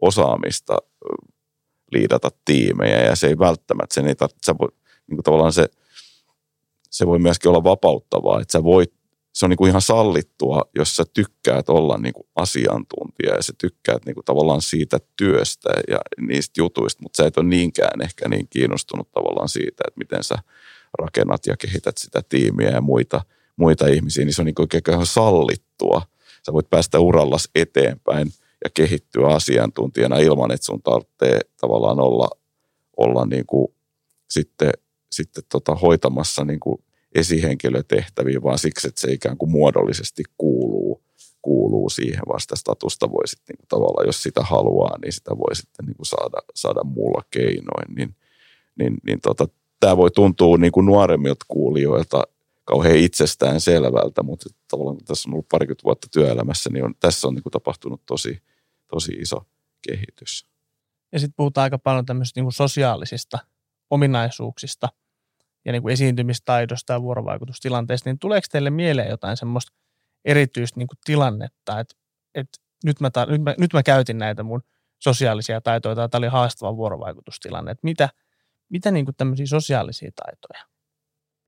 [0.00, 0.78] osaamista
[1.92, 4.52] liidata tiimejä ja se ei välttämättä, sen ei tarvitse,
[5.06, 5.68] niin kuin tavallaan se,
[6.90, 8.99] se voi myöskin olla vapauttavaa, että sä voit
[9.32, 13.52] se on niin kuin ihan sallittua, jos sä tykkäät olla niin kuin asiantuntija ja sä
[13.58, 18.28] tykkäät niin kuin tavallaan siitä työstä ja niistä jutuista, mutta sä et ole niinkään ehkä
[18.28, 20.34] niin kiinnostunut tavallaan siitä, että miten sä
[20.98, 23.20] rakennat ja kehität sitä tiimiä ja muita,
[23.56, 26.02] muita ihmisiä, niin se on niin kuin ihan sallittua.
[26.46, 28.32] Sä voit päästä urallas eteenpäin
[28.64, 32.28] ja kehittyä asiantuntijana ilman, että sun tarvitsee tavallaan olla,
[32.96, 33.74] olla niin kuin
[34.30, 34.72] sitten,
[35.10, 36.84] sitten tota hoitamassa niin kuin
[37.14, 41.02] esihenkilötehtäviin, vaan siksi, että se ikään kuin muodollisesti kuuluu,
[41.42, 45.86] kuuluu siihen vasta statusta voi sitten niin tavallaan, jos sitä haluaa, niin sitä voi sitten
[45.86, 47.94] niin kuin saada, saada muulla keinoin.
[47.96, 48.16] Niin,
[48.78, 49.48] niin, niin tota,
[49.80, 52.22] tämä voi tuntua niin kuin nuoremmilta kuulijoilta
[52.64, 57.28] kauhean itsestään selvältä, mutta tavallaan kun tässä on ollut parikymmentä vuotta työelämässä, niin on, tässä
[57.28, 58.42] on niin kuin tapahtunut tosi,
[58.88, 59.46] tosi iso
[59.88, 60.46] kehitys.
[61.12, 63.38] Ja sitten puhutaan aika paljon tämmöisistä niin sosiaalisista
[63.90, 64.88] ominaisuuksista–
[65.64, 69.72] ja niin kuin esiintymistaidosta ja vuorovaikutustilanteesta, niin tuleeko teille mieleen jotain semmoista
[70.24, 71.94] erityistä niin kuin tilannetta, että,
[72.34, 74.62] että nyt, mä tar- nyt, mä, nyt mä käytin näitä mun
[74.98, 78.08] sosiaalisia taitoja, tai tämä oli haastava vuorovaikutustilanne, että mitä,
[78.68, 80.64] mitä niin kuin tämmöisiä sosiaalisia taitoja?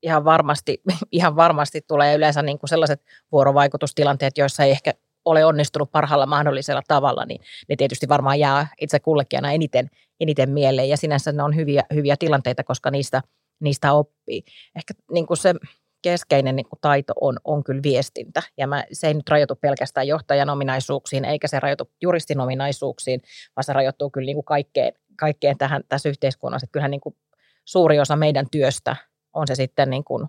[0.02, 4.94] Ihan varmasti, ihan varmasti tulee yleensä niin kuin sellaiset vuorovaikutustilanteet, joissa ei ehkä
[5.24, 10.50] ole onnistunut parhaalla mahdollisella tavalla, niin ne tietysti varmaan jää itse kullekin aina eniten, eniten
[10.50, 10.88] mieleen.
[10.88, 13.22] Ja sinänsä ne on hyviä, hyviä tilanteita, koska niistä,
[13.62, 14.42] niistä oppii.
[14.76, 15.54] Ehkä niin kuin se
[16.02, 18.42] keskeinen niin kuin taito on, on kyllä viestintä.
[18.56, 23.22] Ja mä, se ei nyt rajoitu pelkästään johtajan ominaisuuksiin, eikä se rajoitu juristin ominaisuuksiin,
[23.56, 26.64] vaan se rajoittuu kyllä niin kuin kaikkeen, kaikkeen tähän tässä yhteiskunnassa.
[26.64, 27.16] Että kyllähän niin kuin
[27.64, 28.96] suuri osa meidän työstä
[29.32, 30.26] on se sitten niin kuin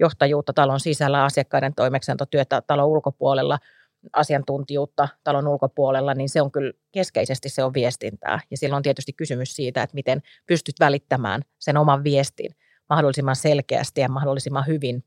[0.00, 3.58] johtajuutta talon sisällä, asiakkaiden toimeksiantotyötä talon ulkopuolella,
[4.12, 8.40] asiantuntijuutta talon ulkopuolella, niin se on kyllä keskeisesti se on viestintää.
[8.50, 12.54] Ja silloin on tietysti kysymys siitä, että miten pystyt välittämään sen oman viestin
[12.92, 15.04] mahdollisimman selkeästi ja mahdollisimman hyvin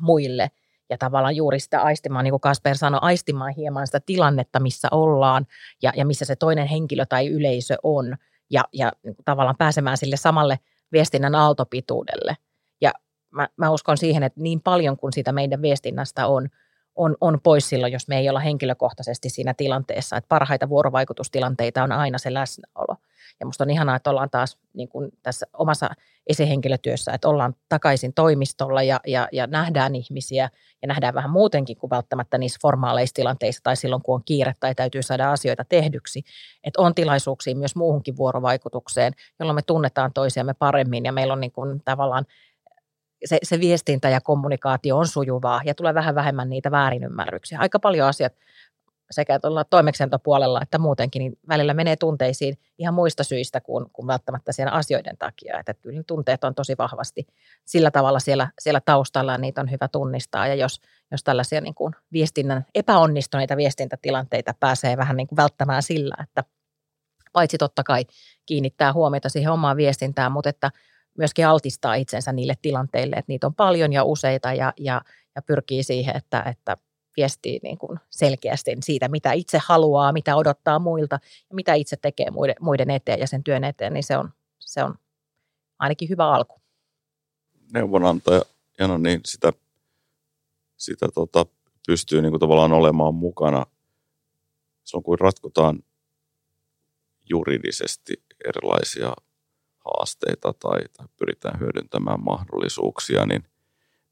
[0.00, 0.50] muille.
[0.90, 5.46] Ja tavallaan juuri sitä aistimaan, niin kuin Kasper sanoi, aistimaan hieman sitä tilannetta, missä ollaan
[5.82, 8.16] ja, ja missä se toinen henkilö tai yleisö on.
[8.50, 8.92] Ja, ja
[9.24, 10.58] tavallaan pääsemään sille samalle
[10.92, 12.36] viestinnän aaltopituudelle.
[12.80, 12.92] Ja
[13.30, 16.48] mä, mä uskon siihen, että niin paljon kuin siitä meidän viestinnästä on,
[16.94, 20.16] on, on pois silloin, jos me ei olla henkilökohtaisesti siinä tilanteessa.
[20.16, 22.96] Että parhaita vuorovaikutustilanteita on aina se läsnäolo.
[23.40, 25.90] Ja musta on ihanaa, että ollaan taas niin kuin tässä omassa
[26.26, 30.50] esihenkilötyössä, että ollaan takaisin toimistolla ja, ja, ja nähdään ihmisiä
[30.82, 34.74] ja nähdään vähän muutenkin kuin välttämättä niissä formaaleissa tilanteissa tai silloin, kun on kiire tai
[34.74, 36.22] täytyy saada asioita tehdyksi.
[36.64, 41.52] Että on tilaisuuksia myös muuhunkin vuorovaikutukseen, jolloin me tunnetaan toisiamme paremmin ja meillä on niin
[41.52, 42.26] kuin tavallaan
[43.24, 47.58] se, se viestintä ja kommunikaatio on sujuvaa ja tulee vähän vähemmän niitä väärinymmärryksiä.
[47.58, 48.32] Aika paljon asiat
[49.10, 54.52] sekä tuolla toimeksiantopuolella että muutenkin, niin välillä menee tunteisiin ihan muista syistä kuin, kuin välttämättä
[54.52, 55.58] siellä asioiden takia.
[55.58, 57.26] Että kyllä tunteet on tosi vahvasti
[57.64, 60.46] sillä tavalla siellä, siellä taustalla niitä on hyvä tunnistaa.
[60.46, 66.14] Ja jos, jos tällaisia niin kuin viestinnän, epäonnistuneita viestintätilanteita pääsee vähän niin kuin välttämään sillä,
[66.22, 66.44] että
[67.32, 68.04] paitsi totta kai
[68.46, 70.70] kiinnittää huomiota siihen omaan viestintään, mutta että
[71.18, 75.00] myöskin altistaa itsensä niille tilanteille, että niitä on paljon ja useita ja, ja,
[75.34, 76.76] ja pyrkii siihen, että, että
[77.16, 81.18] viestii niin kuin selkeästi siitä, mitä itse haluaa, mitä odottaa muilta
[81.50, 84.84] ja mitä itse tekee muiden, muiden eteen ja sen työn eteen, niin se on, se
[84.84, 84.94] on
[85.78, 86.60] ainakin hyvä alku.
[87.72, 88.42] Neuvonantaja,
[88.80, 89.52] no niin sitä,
[90.76, 91.46] sitä tota,
[91.86, 93.66] pystyy niin kuin tavallaan olemaan mukana
[94.84, 95.82] silloin, kun ratkotaan
[97.30, 99.12] juridisesti erilaisia
[99.84, 103.44] haasteita tai, tai pyritään hyödyntämään mahdollisuuksia, niin,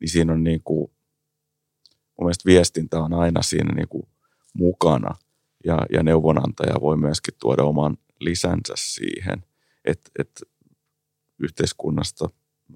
[0.00, 0.90] niin siinä on niin kuin
[2.18, 4.09] mun mielestä viestintä on aina siinä niin kuin
[4.54, 5.14] mukana
[5.64, 9.44] ja, ja neuvonantaja voi myöskin tuoda oman lisänsä siihen,
[9.85, 10.40] että, että
[11.38, 12.28] yhteiskunnasta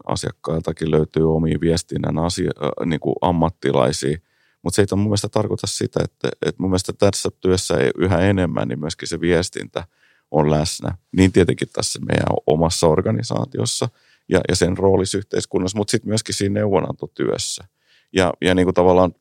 [0.07, 4.19] asiakkailtakin löytyy omia viestinnän asia, äh, niin kuin ammattilaisia,
[4.63, 8.69] mutta se ei mun mielestä tarkoita sitä, että, että mun mielestä tässä työssä yhä enemmän
[8.69, 9.85] niin myöskin se viestintä
[10.31, 10.97] on läsnä.
[11.13, 13.89] Niin tietenkin tässä meidän omassa organisaatiossa
[14.29, 17.65] ja, ja sen roolissa yhteiskunnassa, mutta sitten myöskin siinä neuvonantotyössä.
[18.13, 19.15] Ja, ja niin kuin tavallaan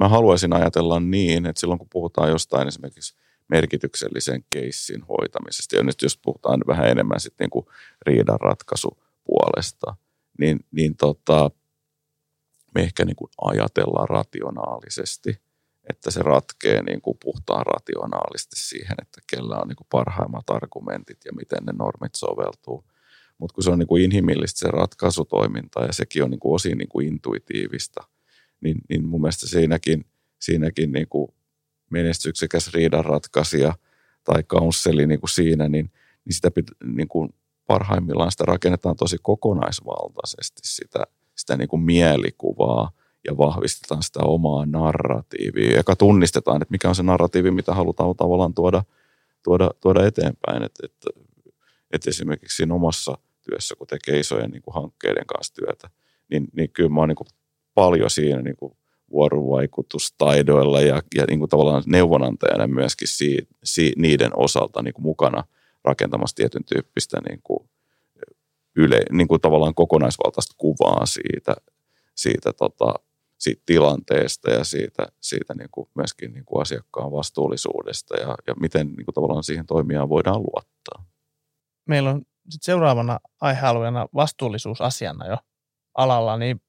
[0.00, 3.14] mä haluaisin ajatella niin, että silloin kun puhutaan jostain esimerkiksi
[3.48, 7.66] merkityksellisen keissin hoitamisesta, ja nyt jos puhutaan vähän enemmän sitten niin kuin
[8.06, 9.96] riidan ratkaisupuolesta,
[10.38, 11.50] niin, niin tota,
[12.74, 15.40] me ehkä niin kuin ajatellaan rationaalisesti,
[15.90, 21.18] että se ratkee niin kuin puhtaan rationaalisesti siihen, että kellä on niin kuin parhaimmat argumentit
[21.24, 22.84] ja miten ne normit soveltuu.
[23.38, 26.78] Mutta kun se on niin kuin inhimillistä se ratkaisutoiminta ja sekin on niin kuin osin
[26.78, 28.00] niin kuin intuitiivista–
[28.60, 30.04] niin, niin mun mielestä siinäkin,
[30.40, 31.28] siinäkin niin kuin
[31.90, 33.74] menestyksekäs riidanratkaisija
[34.24, 35.90] tai kaunseli niin kuin siinä, niin,
[36.24, 37.34] niin sitä pit, niin kuin
[37.66, 41.04] parhaimmillaan sitä rakennetaan tosi kokonaisvaltaisesti sitä,
[41.36, 42.90] sitä niin kuin mielikuvaa
[43.28, 48.54] ja vahvistetaan sitä omaa narratiivia, joka tunnistetaan, että mikä on se narratiivi, mitä halutaan tavallaan
[48.54, 48.82] tuoda,
[49.42, 50.62] tuoda, tuoda eteenpäin.
[50.62, 51.10] Että, että,
[51.90, 55.90] että esimerkiksi siinä omassa työssä, kun tekee isojen niin kuin hankkeiden kanssa työtä,
[56.30, 57.16] niin, niin kyllä mä oon niin
[57.80, 58.76] paljon siinä niin kuin
[59.10, 65.44] vuorovaikutustaidoilla ja, ja niin kuin tavallaan neuvonantajana myöskin si, si, niiden osalta niin kuin mukana
[65.84, 67.68] rakentamassa tietyn tyyppistä niin kuin
[68.76, 71.56] yle, niin kuin tavallaan kokonaisvaltaista kuvaa siitä,
[72.14, 72.94] siitä, tota,
[73.38, 78.86] siitä tilanteesta ja siitä, siitä niin kuin myöskin niin kuin asiakkaan vastuullisuudesta ja, ja miten
[78.86, 81.04] niin kuin tavallaan siihen toimijaan voidaan luottaa.
[81.86, 85.36] Meillä on sit seuraavana aihealueena vastuullisuusasiana jo
[85.94, 86.60] alalla, niin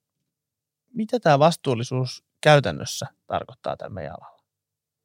[0.93, 4.41] mitä tämä vastuullisuus käytännössä tarkoittaa tällä meidän alalla?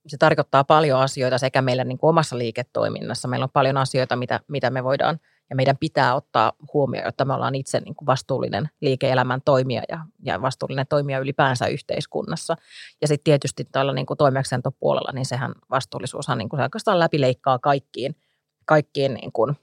[0.07, 3.29] Se tarkoittaa paljon asioita sekä meillä niin kuin omassa liiketoiminnassa.
[3.29, 5.21] Meillä on paljon asioita, mitä, mitä me voidaan
[5.51, 9.99] ja meidän pitää ottaa huomioon, jotta me ollaan itse niin kuin vastuullinen liike-elämän toimija ja,
[10.23, 12.57] ja vastuullinen toimija ylipäänsä yhteiskunnassa.
[13.01, 18.17] Ja sitten tietysti tällä niin toimeksiantopuolella, niin sehän vastuullisuushan niin kuin se oikeastaan läpileikkaa kaikkiin,
[18.65, 19.57] kaikkiin niin kuin,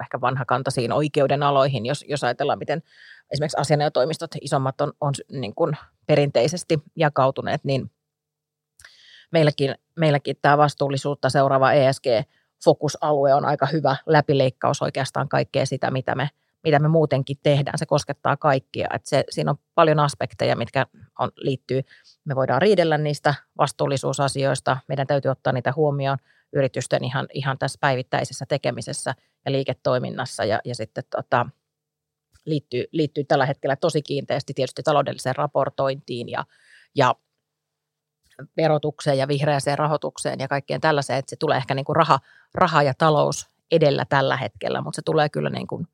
[0.00, 2.82] ehkä vanhakantaisiin oikeudenaloihin, jos, jos ajatellaan, miten
[3.32, 7.90] esimerkiksi asianajotoimistot isommat on, on niin kuin perinteisesti jakautuneet, niin
[9.32, 16.28] meilläkin, meilläkin tämä vastuullisuutta seuraava ESG-fokusalue on aika hyvä läpileikkaus oikeastaan kaikkea sitä, mitä me,
[16.64, 17.78] mitä me muutenkin tehdään.
[17.78, 18.88] Se koskettaa kaikkia.
[18.94, 20.86] Et se, siinä on paljon aspekteja, mitkä
[21.18, 21.82] on, liittyy.
[22.24, 24.76] Me voidaan riidellä niistä vastuullisuusasioista.
[24.88, 26.18] Meidän täytyy ottaa niitä huomioon
[26.52, 29.14] yritysten ihan, ihan tässä päivittäisessä tekemisessä
[29.44, 30.44] ja liiketoiminnassa.
[30.44, 31.46] Ja, ja sitten tota,
[32.44, 36.44] liittyy, liittyy tällä hetkellä tosi kiinteästi tietysti taloudelliseen raportointiin ja,
[36.94, 37.14] ja
[38.56, 42.18] verotukseen ja vihreäseen rahoitukseen ja kaikkeen tällaiseen, että se tulee ehkä niin kuin raha,
[42.54, 45.86] raha ja talous edellä tällä hetkellä, mutta se tulee kyllä niin kuin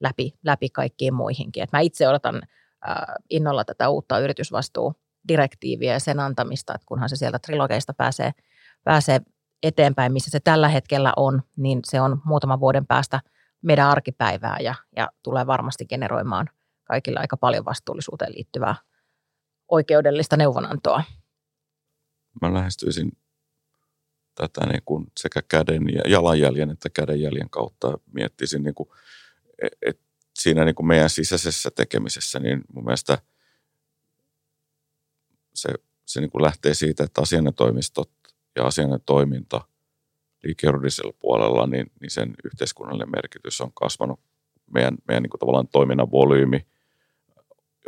[0.00, 1.62] läpi, läpi kaikkiin muihinkin.
[1.62, 2.42] Et mä itse odotan
[2.88, 2.96] äh,
[3.30, 8.32] innolla tätä uutta yritysvastuudirektiiviä ja sen antamista, että kunhan se sieltä trilogeista pääsee,
[8.84, 9.20] pääsee
[9.62, 13.20] eteenpäin, missä se tällä hetkellä on, niin se on muutaman vuoden päästä
[13.62, 16.48] meidän arkipäivää ja, ja tulee varmasti generoimaan
[16.84, 18.76] kaikille aika paljon vastuullisuuteen liittyvää
[19.68, 21.02] oikeudellista neuvonantoa.
[22.42, 23.12] Mä lähestyisin
[24.34, 28.88] tätä niin kuin sekä käden ja jalanjäljen että kädenjäljen kautta miettisin, niin kuin,
[29.82, 30.02] että
[30.34, 33.18] siinä niin kuin meidän sisäisessä tekemisessä, niin mun mielestä
[35.54, 35.68] se,
[36.06, 38.10] se niin kuin lähtee siitä, että asianatoimistot
[38.56, 39.60] ja asianatoiminta
[40.44, 44.20] liikejuridisella puolella, niin, niin sen yhteiskunnallinen merkitys on kasvanut.
[44.74, 46.66] Meidän, meidän niin kuin tavallaan toiminnan volyymi,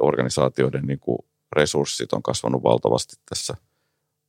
[0.01, 1.19] organisaatioiden niin kuin
[1.53, 3.55] resurssit on kasvanut valtavasti tässä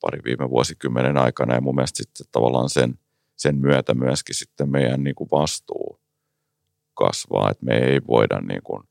[0.01, 2.99] pari viime vuosikymmenen aikana ja mun mielestä sitten tavallaan sen,
[3.35, 5.99] sen myötä myöskin sitten meidän niin kuin vastuu
[6.93, 8.83] kasvaa, että me ei voida niin kuin,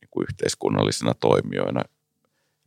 [0.00, 1.82] niin kuin yhteiskunnallisina toimijoina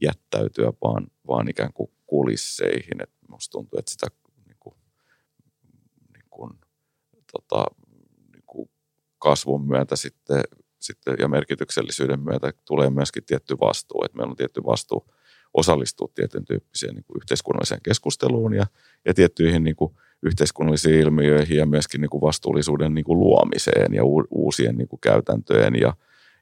[0.02, 3.04] jättäytyä vaan, vaan ikään kuin kulisseihin.
[3.04, 4.08] Et musta tuntuu, että sitä
[4.48, 4.76] niin kuin,
[6.14, 6.52] niin kuin,
[7.32, 7.66] tota,
[8.34, 8.70] niin kuin
[9.20, 10.44] kasvun myötä sitten,
[10.80, 15.06] sitten ja merkityksellisyyden myötä tulee myöskin tietty vastuu, että meillä on tietty vastuu
[15.54, 18.66] osallistua tietyn tyyppiseen niin kuin yhteiskunnalliseen keskusteluun ja,
[19.06, 24.02] ja tiettyihin niin kuin yhteiskunnallisiin ilmiöihin ja myöskin niin kuin vastuullisuuden niin kuin luomiseen ja
[24.32, 25.94] uusien niin kuin käytäntöjen ja,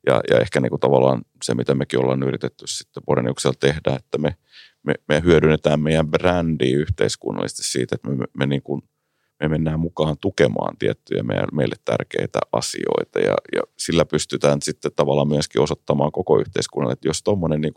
[0.08, 4.18] ja, ja ehkä niin kuin tavallaan se, mitä mekin ollaan yritetty sitten Boreniuksella tehdä, että
[4.18, 4.36] me,
[4.84, 8.82] me, me hyödynnetään meidän brändiä yhteiskunnallisesti siitä, että me, me, niin kuin,
[9.40, 15.62] me mennään mukaan tukemaan tiettyjä meille, tärkeitä asioita ja, ja sillä pystytään sitten tavallaan myöskin
[15.62, 17.74] osoittamaan koko yhteiskunnalle, että jos tuommoinen niin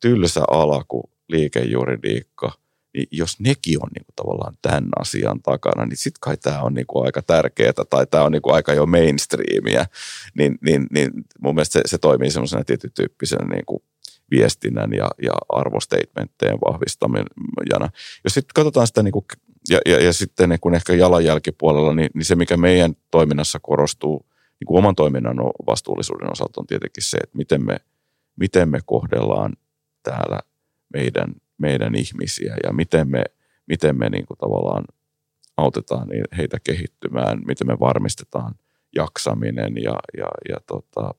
[0.00, 2.52] tylsä ala kuin liikejuridiikka–
[2.94, 6.74] niin jos nekin on niin kuin tavallaan tämän asian takana, niin sitten kai tämä on
[6.74, 9.86] niin kuin aika tärkeää tai tämä on niin kuin aika jo mainstreamia,
[10.38, 13.82] niin, niin, niin mun mielestä se, se toimii semmoisena tietyn tyyppisenä niin kuin
[14.30, 17.90] viestinnän ja, ja arvostatementteen vahvistamana.
[18.24, 19.24] Jos sitten katsotaan sitä niin kuin,
[19.70, 24.26] ja, ja, ja sitten niin kuin ehkä jalanjälkipuolella, niin, niin se mikä meidän toiminnassa korostuu
[24.60, 27.76] niin kuin oman toiminnan vastuullisuuden osalta on tietenkin se, että miten me,
[28.36, 29.52] miten me kohdellaan
[30.02, 30.40] täällä
[30.92, 33.24] meidän meidän ihmisiä ja miten me,
[33.66, 34.84] miten me niin kuin tavallaan
[35.56, 38.54] autetaan heitä kehittymään, miten me varmistetaan
[38.96, 41.14] jaksaminen ja, ja, ja, tota,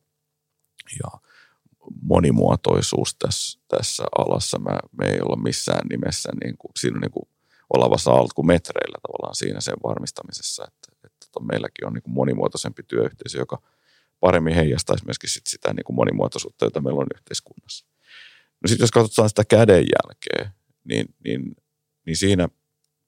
[1.03, 1.19] ja
[2.01, 4.59] monimuotoisuus tässä, tässä alassa.
[4.59, 7.29] Mä, me ei olla missään nimessä niin kuin, siinä niin kuin
[7.77, 13.37] olavassa alkumetreillä tavallaan siinä sen varmistamisessa, että, että tota, meilläkin on niin kuin monimuotoisempi työyhteisö,
[13.37, 13.61] joka
[14.19, 17.85] paremmin heijastaisi myöskin sit sitä niin kuin monimuotoisuutta, jota meillä on yhteiskunnassa.
[18.61, 20.51] No sitten jos katsotaan sitä kädenjälkeä,
[20.83, 21.55] niin, niin,
[22.05, 22.49] niin siinä,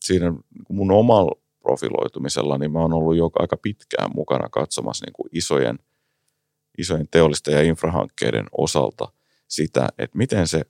[0.03, 0.33] siinä
[0.69, 5.79] mun omalla profiloitumisella, niin mä oon ollut jo aika pitkään mukana katsomassa niin kuin isojen,
[6.77, 9.11] isojen teollisten ja infrahankkeiden osalta
[9.47, 10.61] sitä, että miten se,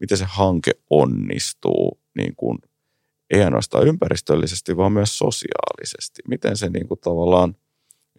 [0.00, 2.58] miten se hanke onnistuu niin kuin,
[3.30, 6.22] ei ainoastaan ympäristöllisesti, vaan myös sosiaalisesti.
[6.28, 7.56] Miten se niin kuin tavallaan,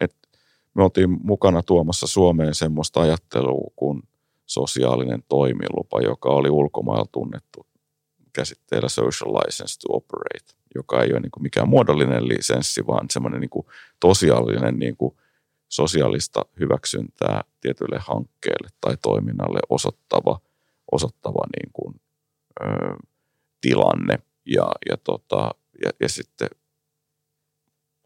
[0.00, 0.28] että
[0.74, 4.02] me oltiin mukana tuomassa Suomeen semmoista ajattelua, kun
[4.46, 7.66] sosiaalinen toimilupa, joka oli ulkomailla tunnettu
[8.32, 13.40] käsitteellä social license to operate, joka ei ole niin kuin mikään muodollinen lisenssi, vaan semmoinen
[13.40, 13.66] niin kuin
[14.00, 15.16] tosiaalinen niin kuin
[15.68, 20.40] sosiaalista hyväksyntää tietylle hankkeelle tai toiminnalle osoittava,
[20.92, 21.94] osoittava niin kuin,
[22.60, 22.64] ö,
[23.60, 24.18] tilanne.
[24.46, 25.50] Ja, ja, tota,
[25.84, 26.48] ja, ja sitten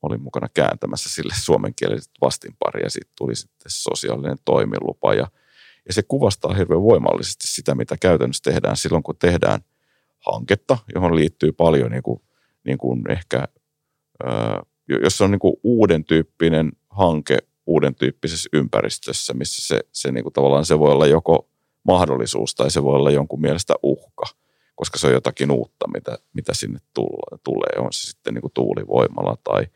[0.03, 5.27] olin mukana kääntämässä sille suomenkieliset vastinpari ja sitten tuli sitten sosiaalinen toimilupa ja–
[5.87, 9.61] ja se kuvastaa hirveän voimallisesti sitä, mitä käytännössä tehdään silloin, kun tehdään
[10.19, 12.23] hanketta, johon liittyy paljon niin kuin,
[12.65, 13.49] niin kuin ehkä,
[15.03, 20.33] jos on niin kuin uuden tyyppinen hanke uuden tyyppisessä ympäristössä, missä se, se niin kuin
[20.33, 21.49] tavallaan se voi olla joko
[21.83, 24.25] mahdollisuus tai se voi olla jonkun mielestä uhka,
[24.75, 26.79] koska se on jotakin uutta, mitä, mitä sinne
[27.45, 27.73] tulee.
[27.79, 29.67] On se sitten niin kuin tuulivoimala tai,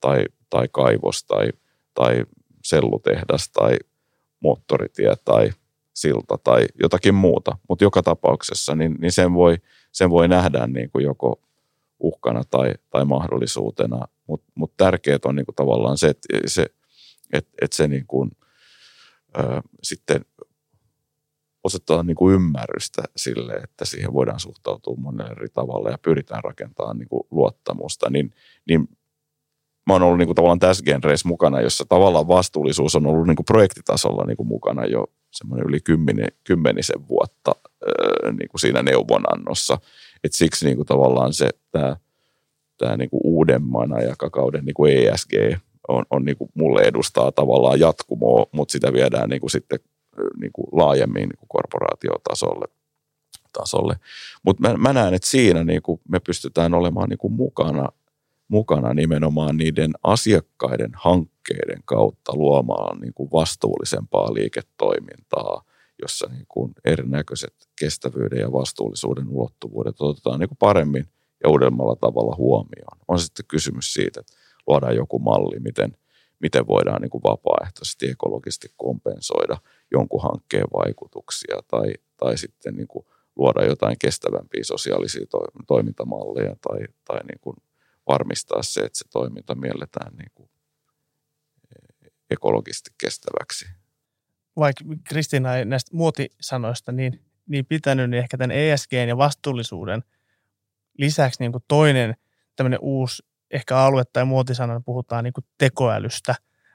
[0.00, 1.48] tai, tai kaivos tai,
[1.94, 2.24] tai
[2.64, 3.76] sellutehdas tai
[4.40, 5.50] moottoritie tai
[5.94, 7.58] silta tai jotakin muuta.
[7.68, 9.56] Mutta joka tapauksessa niin, niin sen, voi,
[9.92, 11.40] sen voi nähdä niin kuin joko
[11.98, 14.08] uhkana tai, tai mahdollisuutena.
[14.26, 16.66] Mutta mut tärkeää on niin kuin tavallaan se, että se,
[17.32, 18.30] et, et se niin kuin,
[19.38, 20.24] ö, sitten
[21.64, 26.98] osoittaa niin kuin ymmärrystä sille, että siihen voidaan suhtautua monella eri tavalla ja pyritään rakentamaan
[26.98, 28.34] niin kuin luottamusta, niin,
[28.68, 28.88] niin
[29.86, 33.36] mä oon ollut niin kuin tavallaan tässä genreissä mukana, jossa tavallaan vastuullisuus on ollut niin
[33.36, 37.52] kuin projektitasolla niin kuin mukana jo semmoinen yli kymmeni, kymmenisen vuotta
[38.38, 39.78] niin kuin siinä neuvonannossa.
[40.24, 41.96] Et siksi niin kuin tavallaan se tämä
[42.78, 45.32] tää niin kuin uudemman aikakauden niin kuin ESG
[45.88, 49.78] on, on niin kuin mulle edustaa tavallaan jatkumoa, mutta sitä viedään niin kuin sitten
[50.40, 52.66] niin kuin laajemmin niin kuin korporaatiotasolle.
[53.52, 53.96] Tasolle.
[54.42, 57.88] Mutta mä, mä näen, että siinä niin kuin me pystytään olemaan niin kuin mukana,
[58.48, 65.62] mukana nimenomaan niiden asiakkaiden hankkeiden kautta luomaan niin kuin vastuullisempaa liiketoimintaa,
[66.02, 71.08] jossa niin kuin erinäköiset kestävyyden ja vastuullisuuden ulottuvuudet otetaan niin kuin paremmin
[71.44, 72.98] ja uudemmalla tavalla huomioon.
[73.08, 74.32] On sitten kysymys siitä, että
[74.66, 75.96] luodaan joku malli, miten,
[76.40, 79.56] miten voidaan niin kuin vapaaehtoisesti ekologisesti kompensoida
[79.92, 86.78] jonkun hankkeen vaikutuksia tai, tai sitten niin kuin luoda jotain kestävämpiä sosiaalisia to, toimintamalleja tai,
[87.04, 87.56] tai niin kuin
[88.08, 90.50] varmistaa se, että se toiminta mielletään niin kuin
[92.30, 93.66] ekologisesti kestäväksi.
[94.56, 100.04] Vaikka Kristiina ei näistä muotisanoista niin, niin pitänyt, niin ehkä tämän ESG ja vastuullisuuden
[100.98, 102.14] lisäksi niin kuin toinen
[102.56, 106.34] tämmöinen uusi ehkä alue tai muotisanana puhutaan niin kuin tekoälystä,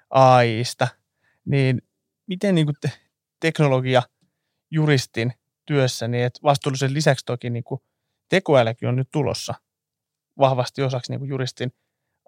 [0.09, 0.87] AIista,
[1.45, 1.81] niin
[2.27, 2.91] miten niin kuin te,
[3.39, 4.01] teknologia
[4.71, 5.33] juristin
[5.65, 7.81] työssä, niin että vastuullisen lisäksi toki niin kuin
[8.29, 9.53] tekoälykin on nyt tulossa
[10.37, 11.71] vahvasti osaksi niin kuin juristin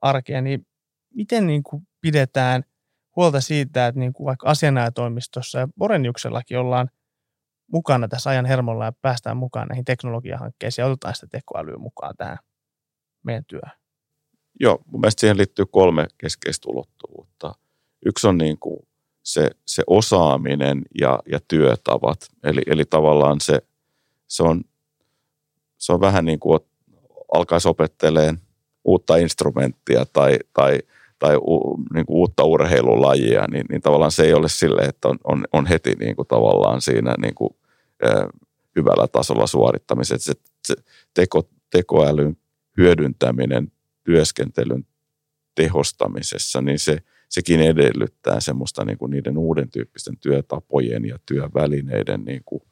[0.02, 0.68] arkea, niin
[1.14, 2.64] miten niin kuin pidetään
[3.16, 6.90] huolta siitä, että niin kuin vaikka asianajatoimistossa ja Boreniuksellakin ollaan
[7.72, 12.38] mukana tässä ajan hermolla ja päästään mukaan näihin teknologiahankkeisiin ja otetaan sitä tekoälyä mukaan tähän
[13.24, 13.80] meidän työhön?
[14.60, 17.54] Joo, mun mielestä siihen liittyy kolme keskeistä ulottuvuutta.
[18.06, 18.89] Yksi on niin kuin
[19.30, 22.20] se, se osaaminen ja, ja työtavat.
[22.44, 23.62] Eli, eli tavallaan se,
[24.28, 24.64] se, on,
[25.78, 26.60] se on vähän niin kuin
[27.34, 28.40] alkaisi opetteleen
[28.86, 30.80] uutta instrumenttia tai, tai,
[31.20, 35.18] tai u, niin kuin uutta urheilulajia, niin, niin tavallaan se ei ole sille, että on,
[35.24, 37.50] on, on heti niin kuin tavallaan siinä niin kuin,
[38.06, 38.28] äh,
[38.76, 40.34] hyvällä tasolla suorittamisessa.
[40.34, 40.76] Se, se
[41.14, 42.38] teko, tekoälyn
[42.78, 43.72] hyödyntäminen
[44.04, 44.86] työskentelyn
[45.56, 46.98] tehostamisessa, niin se,
[47.30, 52.64] sekin edellyttää semmoista niin kuin niiden uuden tyyppisten työtapojen ja työvälineiden niin kuin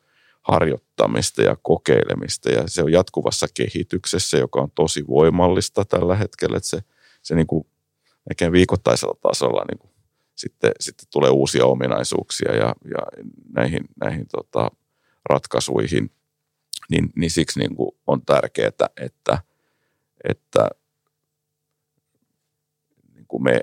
[0.42, 2.50] harjoittamista ja kokeilemista.
[2.50, 6.80] Ja se on jatkuvassa kehityksessä, joka on tosi voimallista tällä hetkellä, että se,
[7.22, 7.68] se niin kuin
[8.52, 9.92] viikoittaisella tasolla niin kuin
[10.36, 14.72] sitten, sitten tulee uusia ominaisuuksia ja, ja näihin, näihin tota,
[15.30, 16.12] ratkaisuihin,
[16.90, 19.40] niin, niin siksi niin kuin on tärkeää, että,
[20.30, 20.70] että
[23.16, 23.60] niin kuin me,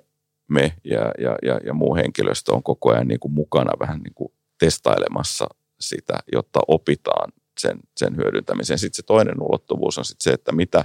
[0.48, 4.14] me ja, ja, ja, ja muu henkilöstö on koko ajan niin kuin mukana vähän niin
[4.14, 5.46] kuin testailemassa
[5.80, 8.78] sitä, jotta opitaan sen, sen hyödyntämisen.
[8.78, 10.84] Sitten se toinen ulottuvuus on sitten se, että mitä,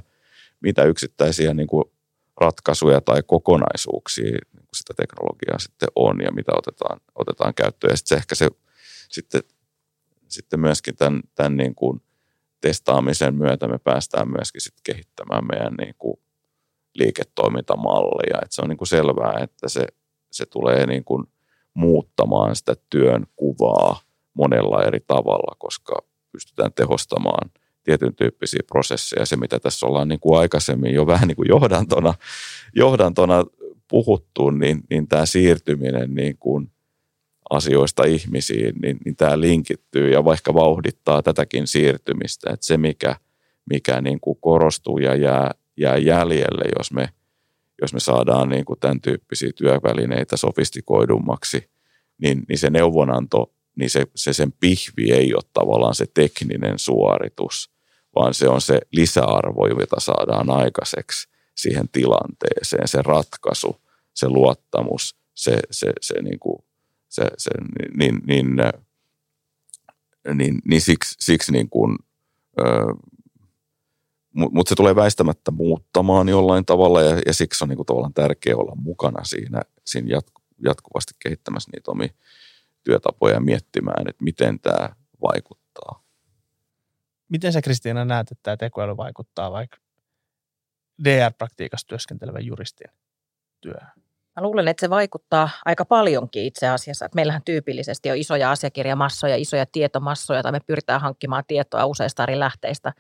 [0.61, 1.83] mitä yksittäisiä niin kuin
[2.41, 7.91] ratkaisuja tai kokonaisuuksia niin kuin sitä teknologiaa sitten on ja mitä otetaan, otetaan käyttöön.
[7.91, 8.47] Ja sitten se ehkä se
[9.09, 9.41] sitten,
[10.27, 12.01] sitten myöskin tämän, tämän niin kuin
[12.61, 16.19] testaamisen myötä me päästään myöskin sitten kehittämään meidän niin kuin
[16.99, 18.39] liiketoimintamallia.
[18.41, 19.87] Että se on niin kuin selvää, että se,
[20.31, 21.25] se tulee niin kuin
[21.73, 23.99] muuttamaan sitä työn kuvaa
[24.33, 27.49] monella eri tavalla, koska pystytään tehostamaan
[27.83, 29.25] tietyn tyyppisiä prosesseja.
[29.25, 32.13] Se, mitä tässä ollaan niin kuin aikaisemmin jo vähän niin kuin johdantona,
[32.75, 33.45] johdantona
[33.87, 36.71] puhuttu, niin, niin tämä siirtyminen niin kuin
[37.49, 42.49] asioista ihmisiin, niin, niin tämä linkittyy ja vaikka vauhdittaa tätäkin siirtymistä.
[42.53, 43.15] Että se, mikä,
[43.69, 47.09] mikä niin kuin korostuu ja jää jää jäljelle, jos me,
[47.81, 51.69] jos me saadaan niin kuin tämän tyyppisiä työvälineitä sofistikoidummaksi,
[52.17, 57.71] niin, niin se neuvonanto, niin se, se sen pihvi ei ole tavallaan se tekninen suoritus,
[58.15, 63.81] vaan se on se lisäarvo, jota saadaan aikaiseksi siihen tilanteeseen, se ratkaisu,
[64.13, 66.63] se luottamus, se, se, se, niin kuin,
[67.09, 67.51] se, se
[67.97, 68.47] niin, niin,
[70.33, 71.97] niin, niin siksi, siksi niin kuin,
[74.33, 78.57] mutta mut se tulee väistämättä muuttamaan jollain tavalla ja, ja siksi on niinku tavallaan tärkeää
[78.57, 82.09] olla mukana siinä, siinä jatku, jatkuvasti kehittämässä niitä omia
[82.83, 84.89] työtapoja ja miettimään, että miten tämä
[85.21, 86.03] vaikuttaa.
[87.29, 89.77] Miten sä Kristiina näet, että tämä tekoäly vaikuttaa vaikka
[91.03, 92.91] DR-praktiikassa työskentelevän juristin
[93.61, 93.91] työhön?
[94.35, 97.05] Mä luulen, että se vaikuttaa aika paljonkin itse asiassa.
[97.05, 102.39] Että meillähän tyypillisesti on isoja asiakirjamassoja, isoja tietomassoja, tai me pyritään hankkimaan tietoa useista eri
[102.39, 102.93] lähteistä.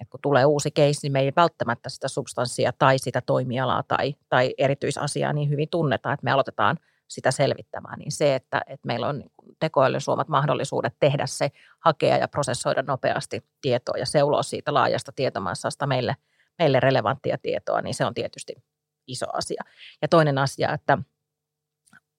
[0.00, 4.14] Et kun tulee uusi keissi, niin me ei välttämättä sitä substanssia tai sitä toimialaa tai,
[4.28, 6.78] tai erityisasiaa niin hyvin tunneta, että me aloitetaan
[7.08, 7.98] sitä selvittämään.
[7.98, 9.24] Niin se, että, että meillä on
[9.60, 15.86] tekoälyn suomat mahdollisuudet tehdä se, hakea ja prosessoida nopeasti tietoa ja seuloa siitä laajasta tietomassasta
[15.86, 16.16] meille,
[16.58, 18.54] meille relevanttia tietoa, niin se on tietysti
[19.06, 19.62] iso asia.
[20.02, 20.98] Ja toinen asia, että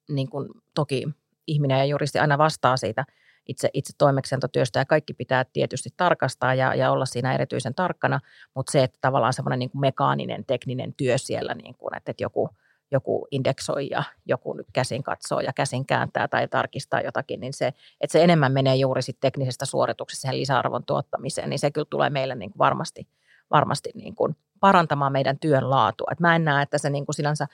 [0.09, 1.07] niin kuin toki
[1.47, 3.05] ihminen ja juristi aina vastaa siitä
[3.47, 8.19] itse, itse toimeksiantotyöstä ja kaikki pitää tietysti tarkastaa ja, ja olla siinä erityisen tarkkana,
[8.55, 12.23] mutta se, että tavallaan semmoinen niin kuin mekaaninen, tekninen työ siellä, niin kuin, että, että
[12.23, 12.49] joku,
[12.91, 17.67] joku indeksoi ja joku nyt käsin katsoo ja käsin kääntää tai tarkistaa jotakin, niin se,
[18.01, 22.09] että se enemmän menee juuri sit teknisestä suorituksesta siihen lisäarvon tuottamiseen, niin se kyllä tulee
[22.09, 23.07] meille niin kuin varmasti,
[23.51, 26.07] varmasti niin kuin parantamaan meidän työn laatua.
[26.11, 27.47] Et mä en näe, että se niin kuin sinänsä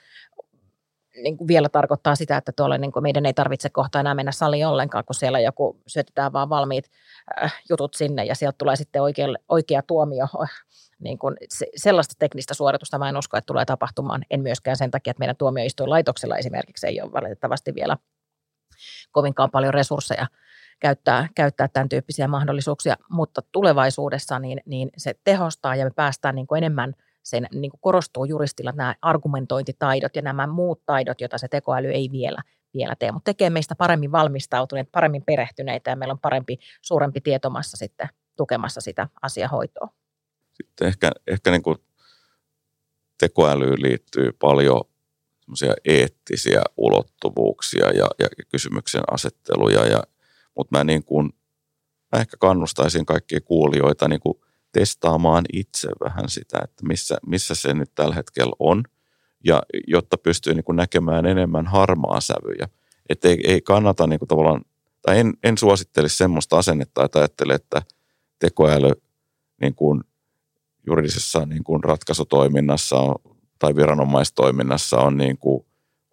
[1.22, 4.32] niin kuin vielä tarkoittaa sitä, että tuolle niin kuin meidän ei tarvitse kohta enää mennä
[4.32, 6.90] saliin ollenkaan, kun siellä joku syötetään vaan valmiit
[7.42, 10.26] äh, jutut sinne ja sieltä tulee sitten oikea, oikea tuomio.
[10.98, 14.22] Niin kuin se, sellaista teknistä suoritusta mä en usko, että tulee tapahtumaan.
[14.30, 17.96] En myöskään sen takia, että meidän tuomioistuinlaitoksella esimerkiksi ei ole valitettavasti vielä
[19.12, 20.26] kovinkaan paljon resursseja
[20.80, 26.46] käyttää, käyttää tämän tyyppisiä mahdollisuuksia, mutta tulevaisuudessa niin, niin se tehostaa ja me päästään niin
[26.46, 26.94] kuin enemmän
[27.24, 32.08] sen niin kuin korostuu juristilla nämä argumentointitaidot ja nämä muut taidot, joita se tekoäly ei
[32.12, 32.42] vielä,
[32.74, 37.76] vielä tee, mutta tekee meistä paremmin valmistautuneet, paremmin perehtyneitä ja meillä on parempi, suurempi tietomassa
[37.76, 39.88] sitten tukemassa sitä asiahoitoa.
[40.52, 41.76] Sitten ehkä, ehkä niin kuin
[43.18, 44.80] tekoälyyn liittyy paljon
[45.84, 50.02] eettisiä ulottuvuuksia ja, ja kysymyksen asetteluja ja
[50.56, 51.32] mutta mä, niin kuin,
[52.12, 54.34] mä ehkä kannustaisin kaikkia kuulijoita niin kuin
[54.74, 58.82] testaamaan itse vähän sitä, että missä, missä se nyt tällä hetkellä on,
[59.44, 62.68] ja jotta pystyy niin kuin näkemään enemmän harmaa sävyjä.
[63.08, 64.62] Että ei, ei kannata niin kuin tavallaan,
[65.02, 67.82] tai en, en suosittelisi semmoista asennetta, että ajattele, että
[68.38, 68.90] tekoäly
[69.60, 70.00] niin kuin
[70.86, 73.14] juridisessa niin kuin ratkaisutoiminnassa on,
[73.58, 75.66] tai viranomaistoiminnassa on, niin kuin,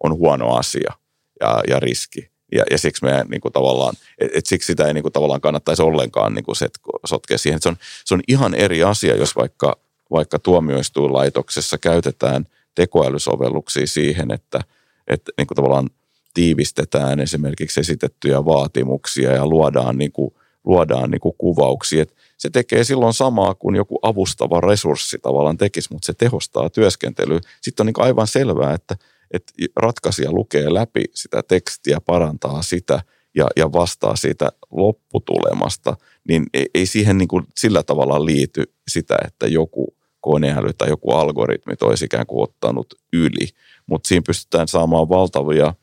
[0.04, 0.92] on huono asia
[1.40, 2.31] ja, ja riski.
[2.52, 5.40] Ja, ja siksi meidän niin kuin tavallaan, et, et siksi sitä ei niin kuin tavallaan
[5.40, 7.62] kannattaisi ollenkaan niin kuin set, sotkea siihen.
[7.62, 9.76] se on, se on ihan eri asia, jos vaikka,
[10.10, 14.60] vaikka tuomioistuinlaitoksessa käytetään tekoälysovelluksia siihen, että,
[15.08, 15.90] että niin kuin tavallaan
[16.34, 20.34] tiivistetään esimerkiksi esitettyjä vaatimuksia ja luodaan, niin kuin,
[20.64, 22.02] luodaan niin kuin kuvauksia.
[22.02, 27.40] Et se tekee silloin samaa kuin joku avustava resurssi tavallaan tekisi, mutta se tehostaa työskentelyä.
[27.60, 28.96] Sitten on niin aivan selvää, että–
[29.32, 33.00] että ratkaisija lukee läpi sitä tekstiä, parantaa sitä
[33.34, 35.96] ja, ja vastaa siitä lopputulemasta,
[36.28, 41.10] niin ei, ei siihen niin kuin sillä tavalla liity sitä, että joku koneäly tai joku
[41.10, 43.48] algoritmi olisi ikään kuin ottanut yli,
[43.86, 45.74] mutta siinä pystytään saamaan valtavia,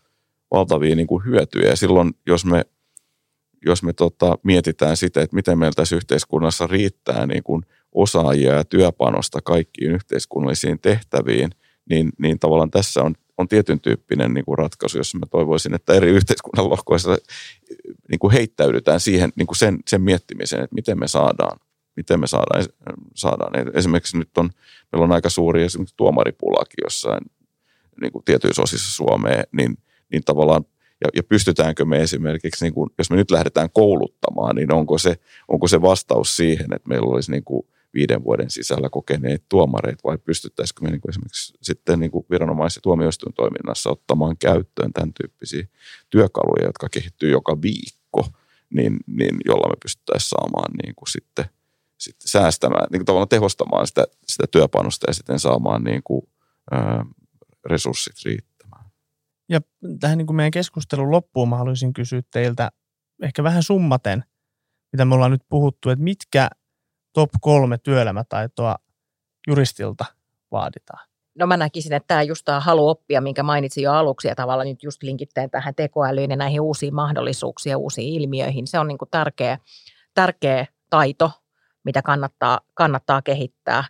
[0.52, 1.70] valtavia niin kuin hyötyjä.
[1.70, 2.66] Ja silloin, jos me
[3.66, 8.64] jos me tota, mietitään sitä, että miten meillä tässä yhteiskunnassa riittää niin kuin osaajia ja
[8.64, 11.50] työpanosta kaikkiin yhteiskunnallisiin tehtäviin,
[11.90, 15.94] niin, niin tavallaan tässä on on tietyn tyyppinen niin kuin ratkaisu, jossa mä toivoisin, että
[15.94, 17.18] eri yhteiskunnan lohkoissa
[18.10, 21.60] niin kuin heittäydytään siihen niin kuin sen, sen miettimiseen, että miten me saadaan,
[21.96, 22.66] miten me saadaan,
[23.16, 23.54] saadaan.
[23.74, 24.50] Esimerkiksi nyt on,
[24.92, 27.22] meillä on aika suuri esimerkiksi tuomaripulakin jossain
[28.02, 29.78] niin kuin tietyissä osissa Suomea, niin,
[30.12, 30.66] niin tavallaan
[31.02, 35.16] ja, ja pystytäänkö me esimerkiksi, niin kuin, jos me nyt lähdetään kouluttamaan, niin onko se,
[35.48, 40.18] onko se vastaus siihen, että meillä olisi niin kuin viiden vuoden sisällä kokeneet tuomareita vai
[40.18, 45.14] pystyttäisikö me niin kuin esimerkiksi sitten niin kuin viranomais- ja tuomioistuin toiminnassa ottamaan käyttöön tämän
[45.14, 45.68] tyyppisiä
[46.10, 48.28] työkaluja, jotka kehittyy joka viikko,
[48.74, 51.46] niin, niin jolla me pystyttäisiin saamaan niin kuin sitten,
[51.98, 56.22] sitten säästämään, niin kuin tavallaan tehostamaan sitä, sitä työpanosta ja sitten saamaan niin kuin,
[56.72, 57.06] ää,
[57.66, 58.86] resurssit riittämään.
[59.50, 59.62] Ja
[60.00, 62.72] tähän niin kuin meidän keskustelun loppuun mä haluaisin kysyä teiltä
[63.24, 64.24] ehkä vähän summaten,
[64.92, 66.50] mitä me ollaan nyt puhuttu, että mitkä
[67.14, 68.76] top kolme työelämätaitoa
[69.48, 70.06] juristilta
[70.52, 71.10] vaaditaan?
[71.40, 74.68] No mä näkisin, että tämä just tämä halu oppia, minkä mainitsin jo aluksi ja tavallaan
[74.68, 78.68] nyt just linkittäen tähän tekoälyyn ja näihin uusiin mahdollisuuksiin ja uusiin ilmiöihin.
[78.68, 79.58] Se on niin kuin tärkeä,
[80.14, 81.32] tärkeä taito,
[81.84, 83.84] mitä kannattaa, kannattaa kehittää.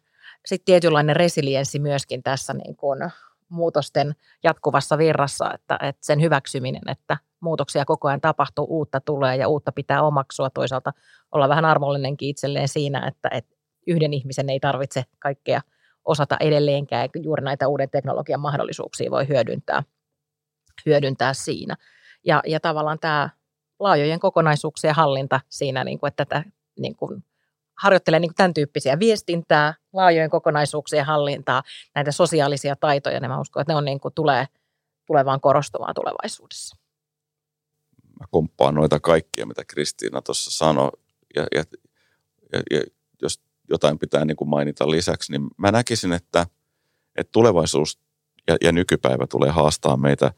[0.46, 3.00] Sitten tietynlainen resilienssi myöskin tässä niin kuin
[3.50, 9.48] muutosten jatkuvassa virrassa, että, että sen hyväksyminen, että muutoksia koko ajan tapahtuu, uutta tulee ja
[9.48, 10.50] uutta pitää omaksua.
[10.50, 10.94] Toisaalta
[11.32, 13.56] olla vähän armollinenkin itselleen siinä, että, että
[13.88, 15.62] yhden ihmisen ei tarvitse kaikkea
[16.06, 17.10] osata edelleenkään.
[17.24, 19.84] Juuri näitä uuden teknologian mahdollisuuksia voi hyödyntää,
[20.86, 21.76] hyödyntää siinä.
[22.26, 23.30] Ja, ja tavallaan tämä
[23.80, 26.44] laajojen kokonaisuuksien hallinta siinä, niin kuin, että tätä
[26.80, 27.24] niin kuin,
[27.80, 31.64] harjoittelee niin tämän tyyppisiä viestintää, laajojen kokonaisuuksien hallintaa,
[31.96, 34.48] näitä sosiaalisia taitoja, niin mä uskon, että ne on niin kuin, tulee–
[35.10, 36.76] tulee vaan korostumaan tulevaisuudessa.
[38.20, 40.92] Mä komppaan noita kaikkia, mitä Kristiina tuossa sanoi.
[41.36, 41.64] Ja, ja,
[42.54, 42.82] ja, ja
[43.22, 46.48] jos jotain pitää niin kuin mainita lisäksi, niin mä näkisin, että,
[47.16, 48.00] että tulevaisuus
[48.48, 50.34] ja, ja nykypäivä tulee haastaa meitä,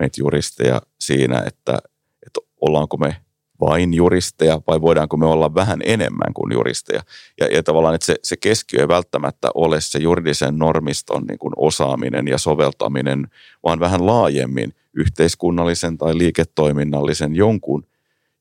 [0.00, 1.78] meitä juristeja siinä, että,
[2.26, 3.16] että ollaanko me
[3.60, 7.02] vain juristeja vai voidaanko me olla vähän enemmän kuin juristeja.
[7.40, 11.52] Ja, ja tavallaan, että se, se keskiö ei välttämättä ole se juridisen normiston niin kuin
[11.56, 13.28] osaaminen ja soveltaminen,
[13.64, 17.86] vaan vähän laajemmin yhteiskunnallisen tai liiketoiminnallisen jonkun,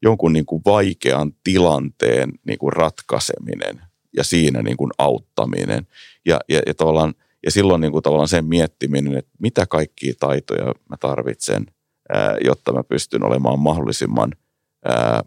[0.01, 3.81] jonkun niin kuin vaikean tilanteen niin kuin ratkaiseminen
[4.13, 5.87] ja siinä niin kuin auttaminen.
[6.25, 7.13] Ja, ja, ja, tavallaan,
[7.45, 11.65] ja silloin niin kuin tavallaan sen miettiminen, että mitä kaikkia taitoja mä tarvitsen,
[12.43, 14.31] jotta mä pystyn olemaan mahdollisimman–
[14.87, 15.23] ää,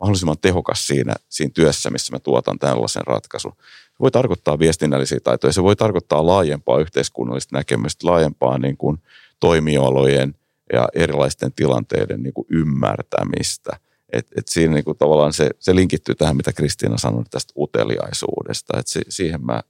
[0.00, 3.52] mahdollisimman tehokas siinä, siinä työssä, missä mä tuotan tällaisen ratkaisun.
[3.58, 8.98] Se voi tarkoittaa viestinnällisiä taitoja, se voi tarkoittaa laajempaa yhteiskunnallista näkemystä, laajempaa niin kuin
[9.40, 10.34] toimialojen
[10.72, 13.70] ja erilaisten tilanteiden niin kuin ymmärtämistä.
[14.12, 18.78] Et, et siinä niin kuin tavallaan se, se linkittyy tähän, mitä Kristiina sanoi tästä uteliaisuudesta.
[18.78, 19.62] Et se, siihen mä,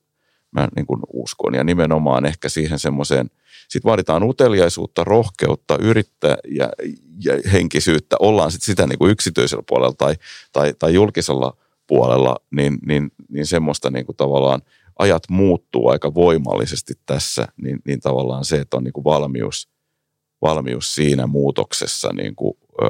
[0.57, 3.31] mä niin kuin uskon ja nimenomaan ehkä siihen semmoiseen–
[3.69, 6.71] sitten vaaditaan uteliaisuutta, rohkeutta, yrittää ja,
[7.25, 8.17] ja henkisyyttä.
[8.21, 10.15] Ollaan sitten sitä niin kuin yksityisellä puolella tai,
[10.53, 14.63] tai, tai julkisella puolella, niin, niin, niin semmoista niin kuin tavallaan
[14.99, 19.69] ajat muuttuu aika voimallisesti tässä, niin, niin tavallaan se, että on niin kuin valmius,
[20.43, 22.87] valmius siinä muutoksessa niin kuin, ö,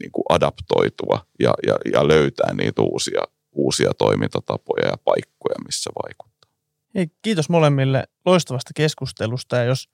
[0.00, 3.22] niin kuin adaptoitua ja, ja, ja löytää niitä uusia,
[3.54, 6.50] uusia toimintatapoja ja paikkoja, missä vaikuttaa.
[6.94, 9.88] Hei, kiitos molemmille loistavasta keskustelusta ja jos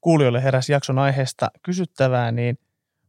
[0.00, 2.58] kuulijoille heräsi jakson aiheesta kysyttävää, niin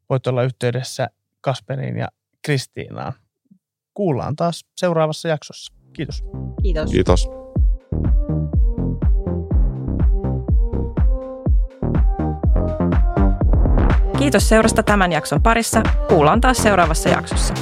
[0.10, 1.10] voit olla yhteydessä
[1.42, 2.08] Kasperiin ja
[2.42, 3.14] Kristiinaan.
[3.94, 5.74] Kuullaan taas seuraavassa jaksossa.
[5.94, 6.24] Kiitos.
[6.64, 6.92] Kiitos.
[6.92, 7.30] Kiitos.
[14.20, 15.84] Kiitos seurasta tämän jakson parissa.
[16.08, 17.54] Kuullaan taas seuraavassa jaksossa.